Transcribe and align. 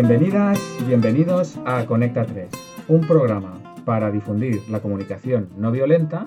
Bienvenidas 0.00 0.60
y 0.80 0.84
bienvenidos 0.84 1.58
a 1.66 1.84
Conecta 1.84 2.24
3, 2.24 2.48
un 2.86 3.00
programa 3.00 3.60
para 3.84 4.12
difundir 4.12 4.60
la 4.70 4.78
comunicación 4.80 5.50
no 5.56 5.72
violenta 5.72 6.24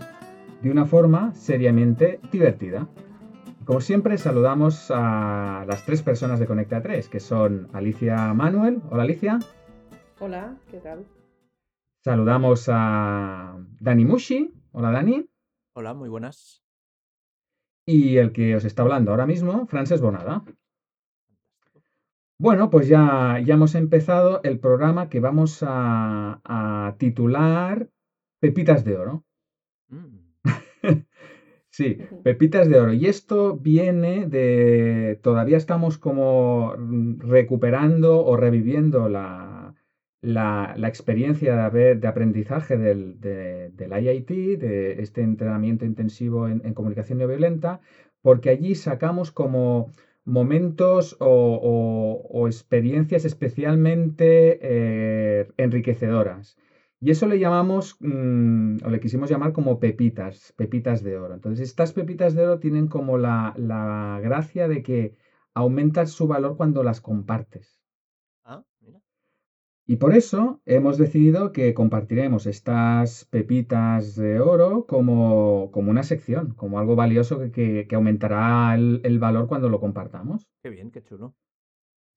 de 0.62 0.70
una 0.70 0.86
forma 0.86 1.34
seriamente 1.36 2.20
divertida. 2.34 2.90
Como 3.64 3.80
siempre, 3.80 4.18
saludamos 4.18 4.92
a 4.94 5.64
las 5.70 5.86
tres 5.86 6.04
personas 6.04 6.42
de 6.42 6.48
Conecta 6.48 6.82
3, 6.82 7.08
que 7.08 7.22
son 7.22 7.70
Alicia 7.72 8.34
Manuel. 8.34 8.82
Hola 8.90 9.04
Alicia. 9.04 9.40
Hola, 10.20 10.58
¿qué 10.70 10.80
tal? 10.80 11.08
Saludamos 12.04 12.68
a 12.70 13.56
Dani 13.80 14.04
Mushi. 14.04 14.54
Hola 14.74 14.92
Dani. 14.92 15.30
Hola, 15.76 15.94
muy 15.94 16.10
buenas. 16.10 16.62
Y 17.86 18.18
el 18.18 18.34
que 18.34 18.54
os 18.54 18.66
está 18.66 18.82
hablando 18.82 19.12
ahora 19.12 19.26
mismo, 19.26 19.66
Frances 19.68 20.02
Bonada. 20.02 20.44
Bueno, 22.44 22.70
pues 22.72 22.88
ya, 22.88 23.38
ya 23.46 23.54
hemos 23.54 23.76
empezado 23.76 24.42
el 24.44 24.58
programa 24.60 25.10
que 25.10 25.20
vamos 25.20 25.60
a, 25.62 26.40
a 26.44 26.96
titular 26.98 27.88
Pepitas 28.40 28.84
de 28.84 28.96
Oro. 28.98 29.24
Mm, 29.90 30.18
Sí, 31.70 31.98
Pepitas 32.24 32.70
de 32.70 32.80
Oro. 32.80 32.94
Y 32.94 33.08
esto 33.08 33.56
viene 33.56 34.26
de, 34.28 35.20
todavía 35.24 35.58
estamos 35.58 35.98
como 35.98 36.74
recuperando 37.20 38.26
o 38.26 38.38
reviviendo 38.38 39.10
la, 39.10 39.76
la, 40.22 40.74
la 40.78 40.88
experiencia 40.88 41.56
de, 41.56 41.62
haber, 41.62 42.00
de 42.00 42.08
aprendizaje 42.08 42.78
del, 42.78 43.20
de- 43.20 43.70
del 43.74 43.92
IIT, 43.94 44.58
de 44.58 45.02
este 45.02 45.22
entrenamiento 45.22 45.86
intensivo 45.86 46.48
en, 46.48 46.62
en 46.66 46.74
comunicación 46.74 47.20
no 47.20 47.28
violenta, 47.28 47.82
porque 48.22 48.50
allí 48.50 48.76
sacamos 48.76 49.32
como 49.32 49.92
momentos 50.32 51.16
o, 51.20 51.28
o- 52.32 52.48
experiencias 52.48 53.26
especialmente 53.26 54.58
eh, 54.62 55.48
enriquecedoras. 55.58 56.58
Y 57.00 57.10
eso 57.12 57.26
le 57.28 57.40
llamamos, 57.40 57.98
mm, 58.00 58.78
o 58.86 58.90
le 58.90 59.00
quisimos 59.00 59.30
llamar 59.30 59.54
como 59.54 59.80
pepitas, 59.80 60.54
pepitas 60.56 61.02
de 61.04 61.18
oro. 61.18 61.34
Entonces, 61.34 61.68
estas 61.70 61.94
pepitas 61.94 62.36
de 62.36 62.44
oro 62.46 62.60
tienen 62.60 62.88
como 62.88 63.18
la, 63.18 63.54
la 63.58 64.20
gracia 64.22 64.68
de 64.68 64.84
que 64.84 65.16
aumentan 65.54 66.08
su 66.08 66.28
valor 66.28 66.58
cuando 66.58 66.84
las 66.84 67.02
compartes. 67.02 67.81
Y 69.94 69.98
por 69.98 70.12
eso 70.22 70.62
hemos 70.66 70.98
decidido 70.98 71.52
que 71.52 71.74
compartiremos 71.74 72.46
estas 72.46 73.26
pepitas 73.26 74.16
de 74.16 74.40
oro 74.40 74.86
como, 74.88 75.70
como 75.74 75.92
una 75.92 76.04
sección, 76.12 76.54
como 76.56 76.80
algo 76.80 76.96
valioso 76.96 77.40
que, 77.40 77.52
que- 77.52 77.86
que 77.88 77.96
aumentará 77.96 78.74
el, 78.76 79.02
el 79.04 79.20
valor 79.20 79.48
cuando 79.48 79.68
lo 79.70 79.82
compartamos. 79.86 80.40
Qué 80.64 80.70
bien, 80.70 80.92
qué 80.92 81.04
chulo. 81.04 81.36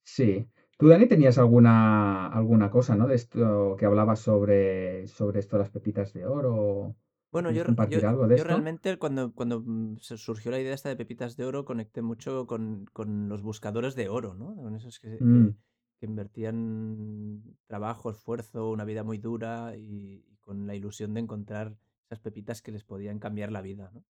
Sí. 0.04 0.46
Tú, 0.78 0.88
Dani, 0.88 1.06
tenías 1.06 1.38
alguna, 1.38 2.26
alguna 2.28 2.70
cosa, 2.70 2.96
¿no? 2.96 3.06
De 3.06 3.14
esto 3.16 3.76
que 3.78 3.86
hablabas 3.86 4.20
sobre, 4.20 5.06
sobre 5.08 5.40
esto 5.40 5.56
de 5.56 5.62
las 5.62 5.70
pepitas 5.70 6.12
de 6.12 6.26
oro. 6.26 6.96
Bueno, 7.32 7.50
¿Quieres 7.50 7.66
yo, 7.66 7.74
yo, 8.00 8.08
algo 8.08 8.26
de 8.28 8.36
yo 8.36 8.42
esto? 8.42 8.48
realmente 8.48 8.96
cuando, 8.98 9.32
cuando 9.34 9.60
mm, 9.60 9.96
se 9.98 10.16
surgió 10.16 10.50
la 10.52 10.60
idea 10.60 10.74
esta 10.74 10.88
de 10.88 10.96
Pepitas 10.96 11.36
de 11.36 11.44
Oro, 11.44 11.64
conecté 11.64 12.00
mucho 12.00 12.46
con, 12.46 12.86
con 12.92 13.28
los 13.28 13.42
buscadores 13.42 13.94
de 13.96 14.08
oro, 14.08 14.34
¿no? 14.34 14.54
Con 14.54 14.76
esos 14.76 15.00
que, 15.00 15.26
que, 15.26 15.26
Mm, 15.26 15.48
que 15.48 15.73
invertían 16.04 17.42
trabajo, 17.66 18.10
esfuerzo, 18.10 18.70
una 18.70 18.84
vida 18.84 19.02
muy 19.02 19.18
dura 19.18 19.76
y, 19.76 20.24
y 20.26 20.36
con 20.38 20.66
la 20.66 20.74
ilusión 20.74 21.14
de 21.14 21.20
encontrar 21.20 21.76
esas 22.06 22.20
pepitas 22.20 22.62
que 22.62 22.72
les 22.72 22.84
podían 22.84 23.18
cambiar 23.18 23.50
la 23.50 23.62
vida, 23.62 23.90
¿no? 23.92 24.04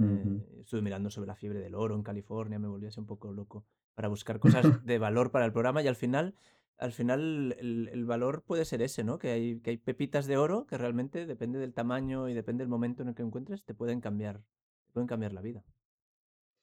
Eh, 0.00 0.60
estuve 0.60 0.80
mirando 0.80 1.10
sobre 1.10 1.26
la 1.26 1.34
fiebre 1.34 1.58
del 1.58 1.74
oro 1.74 1.96
en 1.96 2.04
California, 2.04 2.58
me 2.58 2.68
volví 2.68 2.86
así 2.86 3.00
un 3.00 3.06
poco 3.06 3.32
loco 3.32 3.66
para 3.94 4.06
buscar 4.06 4.38
cosas 4.38 4.62
de 4.86 4.98
valor 4.98 5.32
para 5.32 5.44
el 5.44 5.52
programa 5.52 5.82
y 5.82 5.88
al 5.88 5.96
final, 5.96 6.36
al 6.76 6.92
final 6.92 7.56
el, 7.58 7.88
el 7.92 8.04
valor 8.04 8.44
puede 8.44 8.64
ser 8.64 8.80
ese, 8.80 9.02
¿no? 9.02 9.18
Que 9.18 9.30
hay, 9.30 9.60
que 9.60 9.70
hay 9.70 9.76
pepitas 9.76 10.26
de 10.26 10.36
oro 10.36 10.66
que 10.66 10.78
realmente 10.78 11.26
depende 11.26 11.58
del 11.58 11.74
tamaño 11.74 12.28
y 12.28 12.34
depende 12.34 12.62
del 12.62 12.68
momento 12.68 13.02
en 13.02 13.08
el 13.08 13.14
que 13.16 13.22
encuentres, 13.22 13.64
te 13.64 13.74
pueden 13.74 14.00
cambiar, 14.00 14.38
te 14.86 14.92
pueden 14.92 15.08
cambiar 15.08 15.32
la 15.32 15.40
vida. 15.40 15.64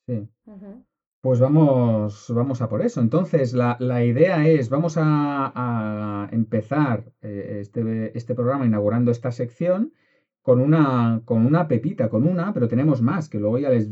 Sí. 0.08 0.30
Pues 1.26 1.40
vamos, 1.40 2.32
vamos 2.36 2.62
a 2.62 2.70
por 2.70 2.82
eso. 2.84 3.02
Entonces, 3.02 3.54
la, 3.54 3.78
la 3.80 4.04
idea 4.06 4.48
es, 4.48 4.70
vamos 4.70 4.96
a, 4.98 5.52
a 5.56 6.30
empezar 6.32 7.12
eh, 7.22 7.58
este, 7.62 8.16
este 8.16 8.36
programa 8.36 8.68
inaugurando 8.68 9.10
esta 9.12 9.32
sección 9.32 9.92
con 10.44 10.60
una, 10.62 11.22
con 11.26 11.44
una 11.48 11.68
pepita, 11.68 12.10
con 12.10 12.28
una, 12.28 12.54
pero 12.54 12.68
tenemos 12.68 13.02
más, 13.02 13.28
que 13.28 13.40
luego 13.40 13.58
ya 13.58 13.70
les 13.72 13.90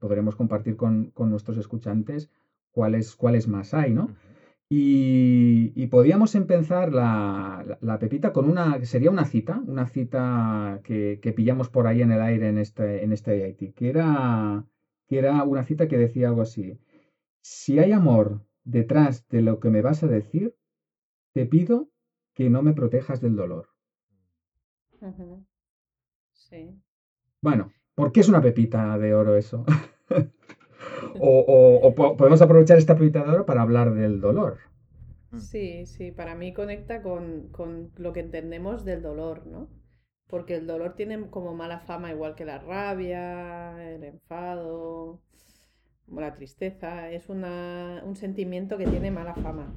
podremos 0.00 0.34
compartir 0.34 0.74
con, 0.76 1.10
con 1.12 1.30
nuestros 1.30 1.56
escuchantes 1.56 2.30
cuáles, 2.72 3.14
cuáles 3.14 3.46
más 3.46 3.74
hay, 3.74 3.92
¿no? 3.94 4.10
Y, 4.68 5.72
y 5.76 5.86
podíamos 5.88 6.34
empezar 6.34 6.92
la, 6.92 7.64
la- 7.66 7.78
la 7.80 7.98
pepita 8.00 8.32
con 8.32 8.48
una, 8.50 8.78
que 8.80 8.86
sería 8.86 9.10
una 9.10 9.24
cita, 9.26 9.62
una 9.66 9.86
cita 9.86 10.80
que, 10.84 11.20
que 11.22 11.32
pillamos 11.32 11.68
por 11.70 11.86
ahí 11.86 12.02
en 12.02 12.10
el 12.12 12.22
aire 12.22 12.48
en 12.48 12.58
este, 12.58 13.04
en 13.04 13.12
este 13.12 13.36
IIT, 13.38 13.74
que 13.74 13.88
era, 13.90 14.64
que 15.12 15.18
era 15.18 15.44
una 15.44 15.62
cita 15.62 15.88
que 15.88 15.98
decía 15.98 16.28
algo 16.28 16.40
así, 16.42 16.78
si 17.42 17.78
hay 17.78 17.92
amor 17.92 18.42
detrás 18.64 19.28
de 19.28 19.42
lo 19.42 19.60
que 19.60 19.70
me 19.70 19.82
vas 19.82 20.02
a 20.04 20.08
decir, 20.08 20.56
te 21.34 21.46
pido 21.46 21.90
que 22.34 22.50
no 22.50 22.62
me 22.62 22.74
protejas 22.74 23.20
del 23.20 23.36
dolor. 23.36 23.68
Sí. 26.32 26.82
Bueno, 27.42 27.72
¿por 27.94 28.10
qué 28.12 28.20
es 28.20 28.28
una 28.30 28.40
pepita 28.40 28.96
de 28.98 29.14
oro 29.14 29.36
eso? 29.36 29.64
O, 31.20 31.32
o- 31.56 31.78
o 31.86 31.94
po- 31.96 32.16
podemos 32.18 32.42
aprovechar 32.42 32.78
esta 32.78 32.96
pepita 32.96 33.22
de 33.24 33.30
oro 33.30 33.46
para 33.46 33.62
hablar 33.62 33.94
del 33.94 34.20
dolor. 34.20 34.58
Sí, 35.36 35.84
sí, 35.86 36.12
para 36.12 36.34
mí 36.34 36.52
conecta 36.54 37.02
con, 37.02 37.48
con 37.50 37.90
lo 37.98 38.12
que 38.14 38.20
entendemos 38.20 38.84
del 38.84 39.02
dolor, 39.02 39.46
¿no? 39.46 39.68
Porque 40.32 40.56
el 40.56 40.66
dolor 40.68 40.94
tiene 40.96 41.30
como 41.30 41.54
mala 41.54 41.80
fama, 41.80 42.12
igual 42.12 42.34
que 42.36 42.46
la 42.46 42.58
rabia, 42.58 43.22
el 43.94 44.04
enfado, 44.04 45.22
o 46.10 46.20
la 46.20 46.34
tristeza. 46.34 47.10
Es 47.10 47.28
una, 47.28 48.02
un 48.04 48.16
sentimiento 48.16 48.78
que 48.78 48.86
tiene 48.86 49.10
mala 49.10 49.34
fama. 49.34 49.74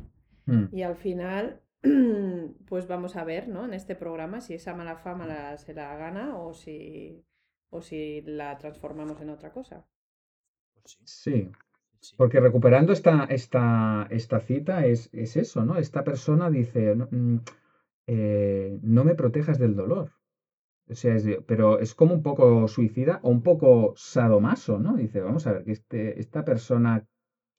Mm, 0.47 0.65
Y 0.71 0.83
al 0.83 0.95
final, 0.97 1.61
pues 2.67 2.87
vamos 2.87 3.15
a 3.17 3.23
ver, 3.25 3.47
¿no? 3.49 3.65
En 3.65 3.73
este 3.73 3.95
programa 3.95 4.41
si 4.41 4.55
esa 4.55 4.73
mala 4.75 4.97
fama 4.97 5.27
la- 5.27 5.57
se 5.57 5.73
la 5.73 5.95
gana 5.97 6.37
o 6.39 6.53
si, 6.53 7.25
o 7.71 7.81
si 7.81 8.21
la 8.23 8.57
transformamos 8.57 9.21
en 9.21 9.29
otra 9.31 9.51
cosa. 9.53 9.85
Pues 10.81 10.97
sí, 11.05 11.51
porque 12.17 12.39
recuperando 12.39 12.93
esta, 12.93 13.25
esta, 13.25 14.07
esta 14.11 14.39
cita 14.41 14.85
es, 14.85 15.09
es 15.13 15.37
eso, 15.37 15.65
¿no? 15.65 15.77
Esta 15.77 16.03
persona 16.03 16.49
dice, 16.49 16.95
no, 16.95 17.07
mm, 17.11 17.37
eh, 18.07 18.79
no 18.83 19.03
me 19.05 19.15
protejas 19.15 19.59
del 19.59 19.75
dolor. 19.75 20.11
O 20.87 20.95
sea, 20.95 21.15
es 21.15 21.25
pero 21.47 21.79
es 21.79 21.95
como 21.95 22.13
un 22.13 22.21
poco 22.21 22.67
suicida 22.67 23.19
o 23.23 23.29
un 23.29 23.41
poco 23.41 23.93
sadomaso, 23.95 24.77
¿no? 24.77 24.95
Dice, 24.95 25.21
vamos 25.21 25.47
a 25.47 25.53
ver, 25.53 25.63
que 25.63 25.71
este, 25.71 26.19
esta 26.19 26.45
persona 26.45 27.07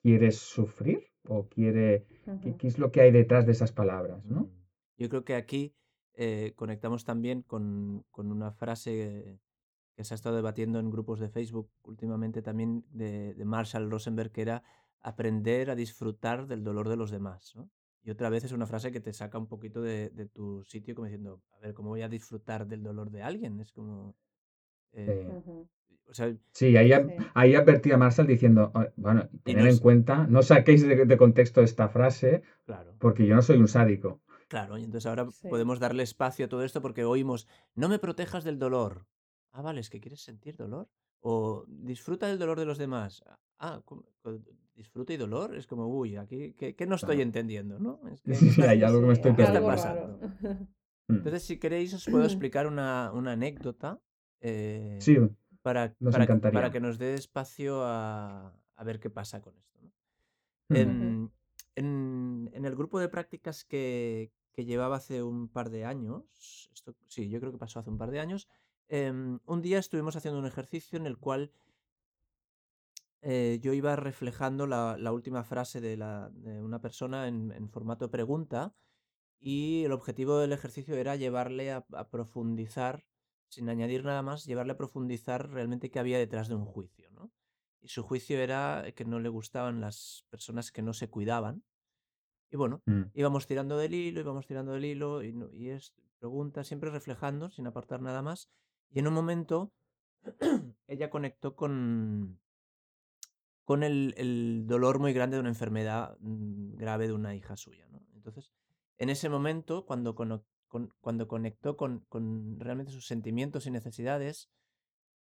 quiere 0.02 0.30
sufrir 0.30 1.02
o 1.28 1.48
quiere, 1.48 2.06
¿qué, 2.42 2.50
Ujú. 2.50 2.58
qué 2.58 2.66
es 2.68 2.78
lo 2.78 2.92
que 2.92 3.00
hay 3.00 3.10
detrás 3.10 3.46
de 3.46 3.52
esas 3.52 3.72
palabras, 3.72 4.24
¿no? 4.24 4.42
Mm. 4.42 4.50
Yo 4.98 5.08
creo 5.08 5.24
que 5.24 5.34
aquí 5.34 5.74
eh, 6.14 6.52
conectamos 6.56 7.04
también 7.04 7.42
con, 7.42 8.04
con 8.10 8.30
una 8.30 8.52
frase 8.52 9.38
que 9.94 10.04
se 10.04 10.14
ha 10.14 10.16
estado 10.16 10.36
debatiendo 10.36 10.78
en 10.78 10.90
grupos 10.90 11.20
de 11.20 11.28
Facebook 11.28 11.70
últimamente 11.82 12.42
también 12.42 12.84
de, 12.90 13.34
de 13.34 13.44
Marshall 13.44 13.90
Rosenberg, 13.90 14.30
que 14.30 14.42
era 14.42 14.62
aprender 15.00 15.70
a 15.70 15.74
disfrutar 15.74 16.46
del 16.46 16.64
dolor 16.64 16.88
de 16.88 16.96
los 16.96 17.10
demás, 17.10 17.54
¿no? 17.56 17.70
Y 18.06 18.10
otra 18.12 18.30
vez 18.30 18.44
es 18.44 18.52
una 18.52 18.66
frase 18.66 18.92
que 18.92 19.00
te 19.00 19.12
saca 19.12 19.36
un 19.36 19.48
poquito 19.48 19.82
de, 19.82 20.10
de 20.10 20.26
tu 20.26 20.62
sitio 20.64 20.94
como 20.94 21.06
diciendo, 21.06 21.42
a 21.54 21.58
ver, 21.58 21.74
¿cómo 21.74 21.88
voy 21.88 22.02
a 22.02 22.08
disfrutar 22.08 22.64
del 22.68 22.84
dolor 22.84 23.10
de 23.10 23.24
alguien? 23.24 23.58
Es 23.58 23.72
como... 23.72 24.14
eh, 24.92 25.26
Ujú. 25.28 25.68
o 26.08 26.14
sea, 26.14 26.32
sí, 26.52 26.76
ahí, 26.76 26.92
Sí. 26.92 27.00
ahí 27.34 27.56
advertía 27.56 27.96
Marshall 27.96 28.28
diciendo, 28.28 28.70
"Ah, 28.74 28.86
bueno, 28.94 29.28
y 29.32 29.38
tened 29.38 29.56
no 29.56 29.62
en 29.62 29.68
es... 29.74 29.80
cuenta, 29.80 30.24
no 30.28 30.42
saquéis 30.42 30.86
de, 30.86 31.04
de 31.04 31.16
contexto 31.16 31.62
esta 31.62 31.88
frase 31.88 32.42
Claro. 32.64 32.94
porque 33.00 33.26
yo 33.26 33.34
no 33.34 33.42
soy 33.42 33.56
un 33.58 33.66
sádico. 33.66 34.20
Claro, 34.46 34.78
y 34.78 34.84
entonces 34.84 35.06
ahora 35.06 35.28
Sí. 35.28 35.48
podemos 35.48 35.80
darle 35.80 36.04
espacio 36.04 36.46
a 36.46 36.48
todo 36.48 36.62
esto 36.62 36.80
porque 36.80 37.04
oímos, 37.04 37.48
no 37.74 37.88
me 37.88 37.98
protejas 37.98 38.44
del 38.44 38.60
dolor. 38.60 39.04
Ah, 39.50 39.62
vale, 39.62 39.80
es 39.80 39.90
que 39.90 40.00
quieres 40.00 40.20
sentir 40.20 40.56
dolor. 40.56 40.88
O 41.28 41.64
disfruta 41.66 42.28
del 42.28 42.38
dolor 42.38 42.56
de 42.60 42.66
los 42.66 42.78
demás. 42.78 43.20
Ah, 43.58 43.80
¿cómo? 43.84 44.04
Co- 44.22 44.38
disfruta 44.76 45.12
y 45.12 45.16
dolor. 45.16 45.56
Es 45.56 45.66
como, 45.66 45.88
uy, 45.88 46.14
aquí, 46.16 46.52
¿qué, 46.52 46.76
qué 46.76 46.86
no 46.86 46.94
estoy 46.94 47.16
Claro. 47.16 47.22
entendiendo? 47.22 47.80
¿no? 47.80 48.00
Es 48.08 48.22
que, 48.22 48.30
¿qué 48.32 48.36
Sí, 48.52 48.62
hay 48.62 48.82
algo 48.84 49.00
que 49.00 49.06
me 49.08 49.12
estoy 49.14 49.32
perdiendo. 49.32 49.66
pasando? 49.66 50.20
Mm. 51.08 51.18
Entonces, 51.18 51.44
si 51.44 51.56
queréis, 51.60 51.94
os 51.94 52.04
puedo 52.04 52.24
explicar 52.32 52.66
una, 52.66 53.12
una 53.12 53.32
anécdota 53.32 54.00
eh, 54.40 54.98
Sí, 55.00 55.16
para, 55.62 55.94
nos 56.00 56.12
para, 56.12 56.26
que- 56.26 56.34
para 56.50 56.70
que 56.72 56.80
nos 56.80 56.98
dé 56.98 57.14
espacio 57.14 57.82
a, 57.84 58.52
a 58.74 58.84
ver 58.84 58.98
qué 58.98 59.08
pasa 59.08 59.40
con 59.40 59.56
esto. 59.56 59.78
En, 60.68 61.30
en- 61.76 62.50
en 62.52 62.64
el 62.64 62.74
grupo 62.74 62.98
de 62.98 63.08
prácticas 63.08 63.64
que, 63.64 64.32
que 64.52 64.64
llevaba 64.64 64.96
hace 64.96 65.22
un 65.22 65.48
par 65.48 65.70
de 65.70 65.84
años, 65.84 66.68
esto, 66.74 66.94
sí, 67.06 67.28
yo 67.28 67.38
creo 67.38 67.52
que 67.52 67.58
pasó 67.58 67.78
hace 67.78 67.90
un 67.90 67.98
par 67.98 68.10
de 68.10 68.18
años, 68.18 68.48
em, 68.88 69.40
un 69.46 69.62
día 69.62 69.78
estuvimos 69.78 70.16
haciendo 70.16 70.38
un 70.40 70.46
ejercicio 70.46 70.98
en 70.98 71.06
el 71.06 71.18
cual 71.18 71.52
eh, 73.22 73.58
yo 73.60 73.72
iba 73.72 73.96
reflejando 73.96 74.66
la, 74.66 74.96
la 74.98 75.12
última 75.12 75.44
frase 75.44 75.80
de, 75.80 75.96
la, 75.96 76.30
de 76.32 76.62
una 76.62 76.80
persona 76.80 77.28
en, 77.28 77.52
en 77.52 77.68
formato 77.70 78.10
pregunta 78.10 78.76
y 79.40 79.84
el 79.84 79.92
objetivo 79.92 80.38
del 80.38 80.52
ejercicio 80.52 80.96
era 80.96 81.16
llevarle 81.16 81.72
a, 81.72 81.86
a 81.94 82.10
profundizar, 82.10 83.06
sin 83.50 83.68
añadir 83.70 84.04
nada 84.04 84.22
más, 84.22 84.44
llevarle 84.46 84.74
a 84.74 84.78
profundizar 84.78 85.50
realmente 85.50 85.90
qué 85.90 86.00
había 86.00 86.18
detrás 86.18 86.48
de 86.48 86.56
un 86.56 86.66
juicio, 86.66 87.10
¿no? 87.12 87.32
Y 87.82 87.88
su 87.88 88.02
juicio 88.04 88.38
era 88.40 88.84
que 88.96 89.04
no 89.06 89.20
le 89.20 89.28
gustaban 89.30 89.80
las 89.80 90.26
personas 90.30 90.72
que 90.72 90.82
no 90.82 90.94
se 90.94 91.10
cuidaban. 91.10 91.64
Y 92.50 92.56
bueno, 92.56 92.84
Mm, 92.88 93.10
íbamos 93.12 93.46
tirando 93.46 93.76
del 93.78 93.94
hilo, 93.94 94.20
íbamos 94.20 94.46
tirando 94.46 94.72
del 94.72 94.84
hilo 94.84 95.22
y, 95.22 95.32
no- 95.32 95.52
y 95.52 95.70
es 95.70 95.94
pregunta, 96.18 96.64
siempre 96.64 96.90
reflejando, 96.90 97.50
sin 97.50 97.66
apartar 97.66 98.00
nada 98.02 98.22
más. 98.22 98.50
Y 98.90 98.98
en 98.98 99.06
un 99.06 99.14
momento 99.14 99.72
ella 100.88 101.10
conectó 101.10 101.54
con, 101.54 102.40
con 103.64 103.82
el, 103.82 104.14
el 104.16 104.66
dolor 104.66 104.98
muy 104.98 105.12
grande 105.12 105.36
de 105.36 105.40
una 105.40 105.48
enfermedad 105.48 106.16
mm, 106.20 106.76
grave 106.76 107.06
de 107.08 107.12
una 107.12 107.34
hija 107.34 107.56
suya, 107.56 107.86
¿no? 107.88 108.00
Entonces, 108.14 108.52
en 108.98 109.10
ese 109.10 109.28
momento, 109.28 109.86
cuando, 109.86 110.14
cuando 110.14 111.28
conectó 111.28 111.76
con, 111.76 112.00
con 112.08 112.58
realmente 112.58 112.92
sus 112.92 113.06
sentimientos 113.06 113.66
y 113.66 113.70
necesidades, 113.70 114.50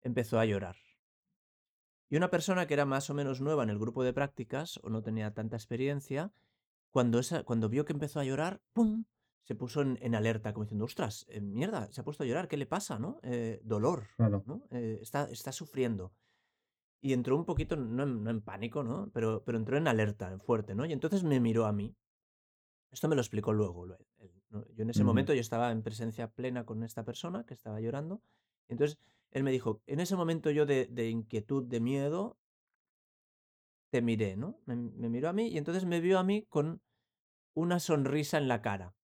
empezó 0.03 0.39
a 0.39 0.45
llorar. 0.45 0.77
Y 2.11 2.17
una 2.17 2.31
persona 2.31 2.67
que 2.67 2.75
era 2.75 2.85
más 2.85 3.09
o 3.09 3.15
menos 3.15 3.41
nueva 3.41 3.63
en 3.63 3.71
el 3.71 3.79
grupo 3.79 4.05
de 4.05 4.13
prácticas 4.13 4.79
o 4.83 4.91
no 4.91 5.03
tenía 5.03 5.33
tanta 5.33 5.57
experiencia, 5.57 6.33
cuando, 6.91 7.19
esa, 7.19 7.43
cuando 7.43 7.71
vio 7.71 7.87
que 7.87 7.95
empezó 7.95 8.21
a 8.21 8.25
llorar, 8.25 8.61
¡pum! 8.75 9.05
Se 9.45 9.55
puso 9.57 9.83
en, 9.83 9.99
en 10.03 10.15
alerta, 10.15 10.53
como 10.53 10.65
diciendo, 10.65 10.85
ostras, 10.85 11.27
eh, 11.29 11.41
mierda, 11.41 11.91
se 11.93 12.01
ha 12.01 12.05
puesto 12.05 12.23
a 12.23 12.27
llorar, 12.27 12.49
¿qué 12.49 12.57
le 12.57 12.67
pasa, 12.67 12.99
no? 12.99 13.19
Eh, 13.23 13.61
dolor, 13.65 14.11
claro. 14.17 14.47
¿no? 14.47 14.67
Eh, 14.71 14.99
está, 15.03 15.29
está 15.31 15.53
sufriendo. 15.53 16.15
Y 17.03 17.13
entró 17.15 17.37
un 17.37 17.47
poquito, 17.47 17.77
no 17.77 18.05
en, 18.05 18.25
no 18.25 18.31
en 18.31 18.43
pánico, 18.43 18.85
¿no? 18.85 19.11
Pero, 19.13 19.45
pero 19.45 19.59
entró 19.59 19.77
en 19.79 19.89
alerta, 19.89 20.33
en 20.33 20.41
fuerte, 20.41 20.75
¿no? 20.75 20.87
Y 20.87 20.93
entonces 20.93 21.25
me 21.25 21.41
miró 21.41 21.67
a 21.67 21.73
mí. 21.73 21.97
Esto 22.91 23.09
me 23.09 23.15
lo 23.17 23.23
explicó 23.23 23.53
luego. 23.53 23.87
él, 24.19 24.33
¿no? 24.51 24.65
Yo 24.75 24.83
en 24.85 24.91
ese 24.91 25.03
Ujú, 25.03 25.03
momento 25.05 25.35
yo 25.35 25.41
estaba 25.41 25.71
en 25.73 25.83
presencia 25.83 26.29
plena 26.33 26.65
con 26.67 26.83
esta 26.83 27.05
persona 27.05 27.45
que 27.47 27.55
estaba 27.55 27.81
llorando. 27.81 28.23
Entonces 28.69 28.99
él 29.31 29.45
me 29.45 29.51
dijo, 29.53 29.83
en 29.87 30.01
ese 30.01 30.17
momento 30.17 30.51
yo 30.51 30.67
de, 30.67 30.87
de 30.87 31.09
inquietud, 31.09 31.65
de 31.65 31.81
miedo, 31.81 32.39
te 33.91 34.03
miré, 34.03 34.37
¿no? 34.37 34.61
Me, 34.67 34.75
me 34.77 35.09
miró 35.09 35.29
a 35.29 35.33
mí 35.33 35.49
y 35.49 35.59
entonces 35.59 35.85
me 35.85 36.01
vio 36.01 36.19
a 36.19 36.25
mí 36.25 36.47
con 36.49 36.83
una 37.55 37.81
sonrisa 37.81 38.39
en 38.39 38.49
la 38.49 38.63
cara 38.63 38.97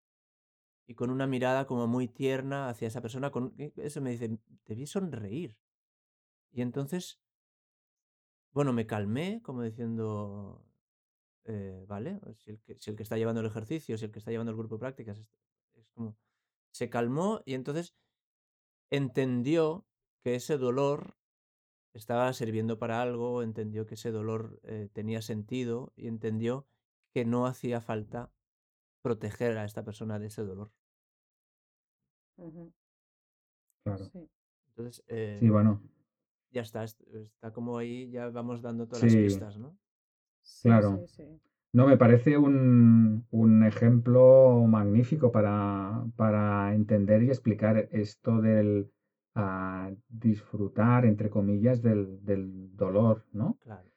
y 0.89 0.95
con 0.95 1.11
una 1.11 1.27
mirada 1.27 1.67
como 1.67 1.87
muy 1.87 2.09
tierna 2.09 2.71
hacia 2.71 2.89
esa 2.89 3.03
persona. 3.03 3.31
Con, 3.31 3.55
y 3.59 3.71
eso 3.77 4.01
me 4.01 4.11
dice, 4.11 4.39
te 4.65 4.75
vi 4.75 4.87
sonreír. 4.87 5.55
Y 6.51 6.63
entonces, 6.63 7.21
bueno, 8.53 8.73
me 8.73 8.87
calmé 8.87 9.43
como 9.43 9.63
diciendo, 9.63 10.65
eh, 11.45 11.85
vale, 11.87 12.19
si 12.39 12.53
el, 12.53 12.61
que, 12.63 12.77
si 12.81 12.91
el 12.91 12.97
que 12.97 13.03
está 13.03 13.19
llevando 13.19 13.43
el 13.43 13.47
ejercicio, 13.47 13.99
si 13.99 14.07
el 14.07 14.11
que 14.11 14.19
está 14.19 14.31
llevando 14.31 14.51
el 14.51 14.57
grupo 14.57 14.77
de 14.77 14.81
prácticas, 14.81 15.19
es 15.75 15.89
como, 15.91 16.17
se 16.73 16.89
calmó 16.89 17.43
y 17.45 17.53
entonces 17.53 17.95
entendió 18.91 19.87
que 20.23 20.37
ese 20.37 20.57
dolor 20.57 21.19
estaba 21.93 22.33
sirviendo 22.33 22.79
para 22.79 23.03
algo, 23.03 23.43
entendió 23.43 23.85
que 23.85 23.97
ese 23.97 24.11
dolor 24.11 24.59
eh, 24.63 24.89
tenía 24.95 25.21
sentido 25.21 25.93
y 25.97 26.09
entendió 26.09 26.67
que 27.13 27.27
no 27.27 27.47
hacía 27.47 27.83
falta 27.83 28.33
proteger 29.03 29.59
a 29.59 29.67
esta 29.67 29.85
persona 29.85 30.19
de 30.19 30.29
ese 30.29 30.45
dolor. 30.45 30.73
Ujú, 32.39 32.73
claro. 33.83 34.13
Sí. 34.13 34.29
Entonces, 34.69 35.03
Sí, 35.39 35.49
eh, 35.49 35.51
bueno, 35.51 35.81
ya 36.51 36.63
está, 36.63 36.85
est- 36.85 37.03
está 37.15 37.53
como 37.53 37.79
ahí, 37.79 38.11
ya 38.11 38.29
vamos 38.31 38.63
dando 38.63 38.87
todas 38.87 39.03
las 39.03 39.11
sí, 39.13 39.19
pistas, 39.19 39.59
¿no? 39.59 39.79
Sí, 40.43 40.71
claro. 40.71 40.91
sí, 40.91 41.07
sí. 41.09 41.41
No, 41.73 41.87
me 41.87 41.97
parece 41.99 42.39
un, 42.39 43.27
un 43.31 43.65
ejemplo 43.65 44.65
magnífico 44.69 45.33
para, 45.33 46.05
para 46.17 46.75
entender 46.75 47.23
y 47.23 47.29
explicar 47.29 47.89
esto 47.93 48.41
del 48.41 48.93
ah, 49.35 49.91
disfrutar, 50.09 51.07
entre 51.07 51.31
comillas, 51.31 51.83
del, 51.83 52.25
del 52.25 52.77
dolor, 52.77 53.27
¿no? 53.33 53.59
Claro. 53.61 53.91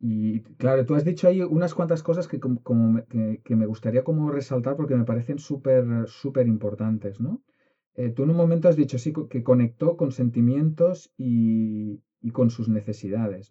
Y 0.00 0.42
claro, 0.56 0.86
tú 0.86 0.94
has 0.96 1.04
dicho 1.04 1.28
ahí 1.28 1.42
unas 1.42 1.74
cuantas 1.74 2.02
cosas 2.02 2.28
que, 2.28 2.40
como, 2.40 2.62
como 2.62 2.90
me, 2.92 3.04
que, 3.06 3.40
que 3.44 3.56
me 3.56 3.66
gustaría 3.66 4.04
como 4.04 4.30
resaltar 4.30 4.76
porque 4.76 4.96
me 4.96 5.04
parecen 5.04 5.38
súper, 5.38 6.08
súper 6.08 6.48
importantes, 6.48 7.20
¿no? 7.20 7.42
Eh, 8.00 8.10
tú 8.14 8.22
en 8.24 8.30
un 8.30 8.36
momento 8.36 8.68
has 8.68 8.76
dicho, 8.76 8.96
sí, 8.98 9.12
que 9.32 9.42
conectó 9.42 9.96
con 10.00 10.10
sentimientos 10.12 11.12
y, 11.16 12.00
y 12.26 12.30
con 12.30 12.48
sus 12.56 12.68
necesidades, 12.68 13.44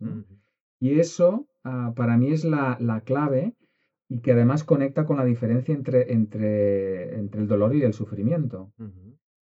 Y 0.79 0.99
eso 1.05 1.29
ah, 1.63 1.93
para 1.99 2.17
mí 2.17 2.27
es 2.31 2.43
la, 2.53 2.77
la 2.79 2.97
clave 3.09 3.43
y 4.13 4.19
que 4.23 4.31
además 4.31 4.63
conecta 4.63 5.05
con 5.07 5.17
la 5.17 5.25
diferencia 5.25 5.73
entre, 5.79 6.13
entre, 6.13 7.17
entre 7.21 7.41
el 7.41 7.47
dolor 7.47 7.75
y 7.75 7.83
el 7.83 7.93
sufrimiento 7.93 8.59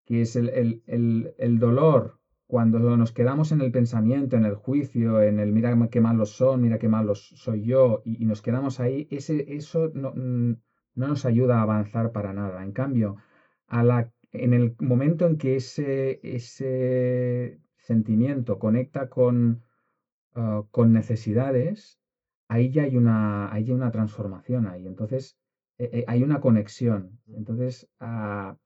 que 0.06 0.22
es 0.22 0.36
el, 0.36 0.48
el- 0.50 0.82
el- 0.86 1.34
el 1.38 1.58
dolor 1.58 2.02
cuando 2.46 2.96
nos 2.96 3.12
quedamos 3.12 3.52
en 3.52 3.60
el 3.60 3.70
pensamiento, 3.70 4.36
en 4.36 4.44
el 4.46 4.54
juicio, 4.54 5.20
en 5.22 5.38
el 5.38 5.52
mira 5.52 5.76
qué 5.90 6.00
malos 6.00 6.30
son, 6.30 6.62
mira 6.62 6.78
qué 6.78 6.88
malos 6.88 7.20
soy 7.36 7.62
yo, 7.62 8.00
y, 8.04 8.22
y 8.22 8.26
nos 8.26 8.40
quedamos 8.40 8.80
ahí, 8.80 9.06
ese, 9.10 9.44
eso 9.54 9.90
no, 9.94 10.12
no 10.14 11.08
nos 11.08 11.24
ayuda 11.26 11.58
a 11.58 11.62
avanzar 11.62 12.12
para 12.12 12.32
nada. 12.32 12.62
En 12.62 12.72
cambio, 12.72 13.16
a 13.66 13.82
la, 13.82 14.10
en 14.32 14.52
el 14.54 14.76
momento 14.80 15.26
en 15.26 15.38
que 15.38 15.56
ese, 15.56 16.20
ese 16.22 17.60
sentimiento 17.78 18.58
conecta 18.58 19.08
con, 19.08 19.62
ah, 20.34 20.64
con 20.70 20.92
necesidades, 20.92 22.00
ahí 22.48 22.70
ya 22.70 22.84
hay 22.84 22.96
una, 22.96 23.52
ahí 23.52 23.64
hay 23.66 23.72
una 23.72 23.90
transformación 23.92 24.66
ahí. 24.66 24.86
Entonces, 24.86 25.38
eh, 25.78 25.90
eh, 25.92 26.04
hay 26.08 26.22
una 26.24 26.40
conexión. 26.40 27.20
Entonces, 27.28 27.88
ah, 28.00 28.58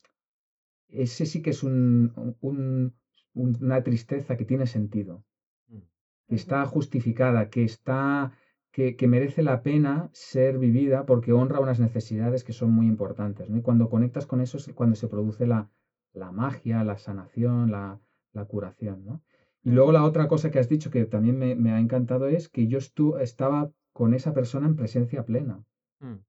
ese 0.88 1.26
sí 1.26 1.42
que 1.42 1.50
es 1.50 1.62
un, 1.62 2.12
un- 2.40 2.94
un- 3.32 3.56
una 3.60 3.82
tristeza 3.82 4.36
que 4.36 4.44
tiene 4.44 4.66
sentido, 4.66 5.24
ujú, 5.68 5.86
que 6.28 6.34
está 6.34 6.64
justificada, 6.66 7.48
que 7.50 7.64
está, 7.64 8.32
que, 8.72 8.96
que 8.96 9.06
merece 9.06 9.42
la 9.42 9.62
pena 9.62 10.10
ser 10.12 10.58
vivida 10.58 11.06
porque 11.06 11.32
honra 11.32 11.60
unas 11.60 11.80
necesidades 11.80 12.44
que 12.44 12.52
son 12.52 12.70
muy 12.72 12.86
importantes, 12.86 13.48
¿no? 13.50 13.58
Y 13.58 13.62
cuando 13.62 13.88
conectas 13.88 14.26
con 14.26 14.40
eso 14.40 14.56
es 14.56 14.72
cuando 14.74 14.96
se 14.96 15.08
produce 15.08 15.46
la, 15.46 15.70
la 16.12 16.32
magia, 16.32 16.84
la 16.84 16.96
sanación, 16.98 17.70
la, 17.70 18.00
la 18.32 18.44
curación, 18.46 19.04
¿no? 19.04 19.22
Y 19.62 19.70
luego 19.72 19.92
la 19.92 20.04
otra 20.04 20.26
cosa 20.28 20.50
que 20.50 20.58
has 20.58 20.68
dicho 20.68 20.90
que 20.90 21.06
también 21.06 21.38
me, 21.38 21.54
me 21.54 21.72
ha 21.72 21.78
encantado 21.80 22.26
es 22.26 22.48
que 22.48 22.66
yo 22.66 22.78
estu- 22.78 23.20
estaba 23.20 23.70
con 23.92 24.14
esa 24.14 24.32
persona 24.32 24.66
en 24.66 24.76
presencia 24.76 25.24
plena. 25.24 25.64
ujú, 26.00 26.22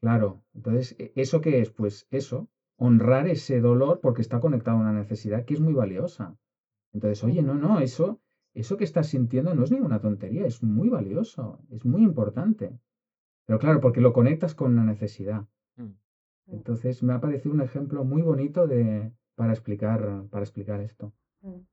Claro, 0.00 0.44
entonces, 0.54 0.94
¿e- 0.98 1.12
¿eso 1.16 1.40
qué 1.40 1.60
es? 1.60 1.70
Pues 1.70 2.06
eso, 2.10 2.48
honrar 2.76 3.26
ese 3.26 3.60
dolor 3.60 4.00
porque 4.00 4.20
está 4.22 4.38
conectado 4.40 4.76
a 4.76 4.80
una 4.80 4.92
necesidad 4.92 5.44
que 5.44 5.54
es 5.54 5.60
muy 5.60 5.72
valiosa. 5.74 6.36
Entonces, 6.92 7.24
oye, 7.24 7.42
no, 7.42 7.56
no, 7.56 7.80
eso, 7.80 8.20
eso 8.54 8.76
que 8.76 8.84
estás 8.84 9.08
sintiendo 9.08 9.54
no 9.54 9.64
es 9.64 9.70
ninguna 9.72 10.00
tontería, 10.00 10.46
es 10.46 10.62
muy 10.62 10.88
valioso, 10.88 11.60
es 11.70 11.84
muy 11.84 12.02
importante. 12.02 12.78
Pero 13.46 13.58
claro, 13.58 13.80
porque 13.80 14.00
lo 14.02 14.12
conectas 14.14 14.54
con 14.54 14.72
una 14.72 14.84
necesidad. 14.84 15.46
ujú. 15.78 15.94
ujú, 16.46 16.56
Entonces, 16.56 17.02
me 17.02 17.12
ha 17.12 17.20
parecido 17.20 17.54
un 17.54 17.60
ejemplo 17.60 18.02
muy 18.02 18.22
bonito 18.22 18.66
de, 18.66 19.12
para 19.34 19.52
explicar, 19.52 20.24
para 20.30 20.42
explicar 20.42 20.80
esto. 20.80 21.12
ujú. 21.42 21.64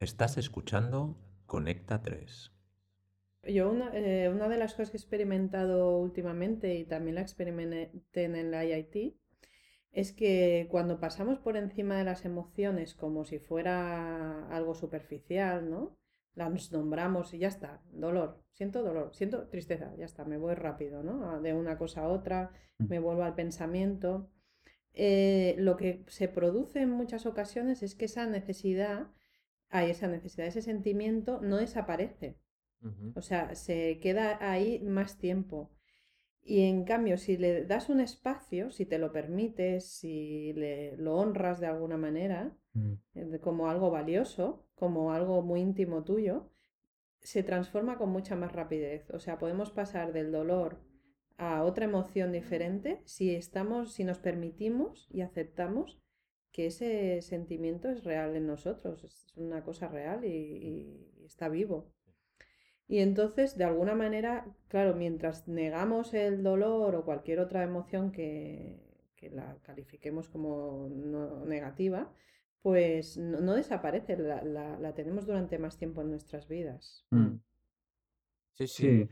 Estás 0.00 0.38
escuchando 0.38 1.16
Conecta 1.46 2.02
3. 2.02 2.50
Yo 3.42 3.70
una, 3.70 3.90
eh, 3.94 4.28
una 4.28 4.48
de 4.48 4.58
las 4.58 4.74
cosas 4.74 4.90
que 4.90 4.96
he 4.96 5.00
experimentado 5.00 5.98
últimamente 5.98 6.74
y 6.76 6.84
también 6.84 7.16
la 7.16 7.22
experimenté 7.22 8.24
en 8.24 8.36
el 8.36 8.54
IIT 8.54 9.16
es 9.92 10.12
que 10.12 10.68
cuando 10.70 11.00
pasamos 11.00 11.38
por 11.38 11.56
encima 11.56 11.96
de 11.96 12.04
las 12.04 12.24
emociones 12.24 12.94
como 12.94 13.24
si 13.24 13.38
fuera 13.38 14.48
algo 14.48 14.74
superficial, 14.74 15.70
¿no? 15.70 15.96
Las 16.34 16.72
nombramos 16.72 17.34
y 17.34 17.38
ya 17.38 17.48
está, 17.48 17.82
dolor, 17.92 18.42
siento 18.52 18.82
dolor, 18.82 19.10
siento 19.14 19.48
tristeza, 19.48 19.92
ya 19.96 20.04
está, 20.04 20.24
me 20.24 20.38
voy 20.38 20.54
rápido, 20.54 21.02
¿no? 21.02 21.40
De 21.40 21.52
una 21.52 21.76
cosa 21.78 22.02
a 22.02 22.08
otra, 22.08 22.52
Mm, 22.78 22.88
me 22.88 22.98
vuelvo 22.98 23.22
al 23.24 23.34
pensamiento. 23.34 24.30
Eh, 24.94 25.54
lo 25.58 25.76
que 25.76 26.04
se 26.08 26.28
produce 26.28 26.80
en 26.80 26.90
muchas 26.90 27.26
ocasiones 27.26 27.82
es 27.82 27.94
que 27.94 28.06
esa 28.06 28.26
necesidad, 28.26 29.08
hay 29.68 29.90
esa 29.90 30.08
necesidad, 30.08 30.46
ese 30.46 30.62
sentimiento 30.62 31.40
no 31.42 31.56
desaparece. 31.56 32.38
O 33.16 33.22
sea, 33.22 33.56
se 33.56 33.98
queda 33.98 34.38
ahí 34.40 34.78
más 34.80 35.18
tiempo. 35.18 35.72
Y 36.42 36.62
en 36.62 36.84
cambio, 36.84 37.18
si 37.18 37.36
le 37.36 37.64
das 37.64 37.90
un 37.90 38.00
espacio, 38.00 38.70
si 38.70 38.86
te 38.86 38.98
lo 38.98 39.12
permites, 39.12 39.86
si 39.86 40.52
le, 40.54 40.96
lo 40.96 41.16
honras 41.16 41.60
de 41.60 41.66
alguna 41.66 41.96
manera, 41.98 42.56
mm, 42.72 42.92
eh, 43.14 43.38
como 43.40 43.68
algo 43.68 43.90
valioso, 43.90 44.66
como 44.74 45.12
algo 45.12 45.42
muy 45.42 45.60
íntimo 45.60 46.04
tuyo, 46.04 46.50
se 47.20 47.42
transforma 47.42 47.98
con 47.98 48.10
mucha 48.10 48.36
más 48.36 48.52
rapidez. 48.52 49.10
O 49.10 49.18
sea, 49.18 49.38
podemos 49.38 49.70
pasar 49.70 50.12
del 50.12 50.32
dolor 50.32 50.80
a 51.36 51.64
otra 51.64 51.84
emoción 51.84 52.32
diferente 52.32 53.02
si 53.04 53.34
estamos, 53.34 53.92
si 53.92 54.04
nos 54.04 54.18
permitimos 54.18 55.06
y 55.10 55.20
aceptamos 55.20 56.00
que 56.52 56.66
ese 56.66 57.20
sentimiento 57.22 57.88
es 57.88 58.04
real 58.04 58.34
en 58.34 58.46
nosotros, 58.46 59.04
es 59.04 59.32
una 59.36 59.62
cosa 59.62 59.88
real 59.88 60.24
y, 60.24 60.28
y 61.20 61.24
está 61.24 61.48
vivo. 61.48 61.92
Y 62.88 62.98
entonces, 63.00 63.56
de 63.58 63.64
alguna 63.64 63.94
manera, 63.94 64.46
claro, 64.68 64.94
mientras 64.94 65.46
negamos 65.46 66.14
el 66.14 66.42
dolor 66.42 66.94
o 66.94 67.04
cualquier 67.04 67.38
otra 67.40 67.62
emoción 67.62 68.10
que, 68.12 68.80
que 69.14 69.30
la 69.30 69.56
califiquemos 69.62 70.28
como 70.28 70.88
no 70.90 71.44
negativa, 71.44 72.10
pues 72.62 73.18
no, 73.18 73.40
no 73.40 73.54
desaparece, 73.54 74.16
la, 74.16 74.42
la- 74.42 74.78
la 74.78 74.94
tenemos 74.94 75.26
durante 75.26 75.58
más 75.58 75.76
tiempo 75.76 76.00
en 76.00 76.10
nuestras 76.10 76.48
vidas. 76.48 77.04
Mm. 77.10 77.36
Sí, 78.54 78.66
sí. 78.66 78.66
Sí, 78.66 79.08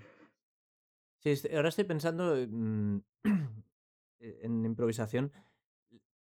Sí, 1.18 1.30
est- 1.30 1.52
ahora 1.54 1.68
estoy 1.68 1.85
pensando 1.85 2.35
mm, 2.49 2.97
eh, 4.21 4.38
en 4.42 4.64
improvisación. 4.64 5.33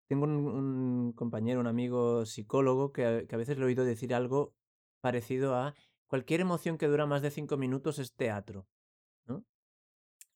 Tengo 0.08 0.24
un, 0.24 0.32
un 0.46 1.12
compañero, 1.12 1.60
un 1.60 1.66
amigo 1.66 2.24
psicólogo 2.26 2.92
que 2.92 3.04
a, 3.06 3.26
que 3.26 3.34
a 3.34 3.38
veces 3.38 3.56
le 3.56 3.64
he 3.64 3.66
oído 3.66 3.84
decir 3.84 4.14
algo 4.14 4.54
parecido 5.00 5.54
a 5.56 5.74
cualquier 6.06 6.40
emoción 6.40 6.78
que 6.78 6.88
dura 6.88 7.06
más 7.06 7.22
de 7.22 7.30
cinco 7.30 7.56
minutos 7.56 7.98
es 7.98 8.14
teatro, 8.14 8.68
¿no? 9.26 9.44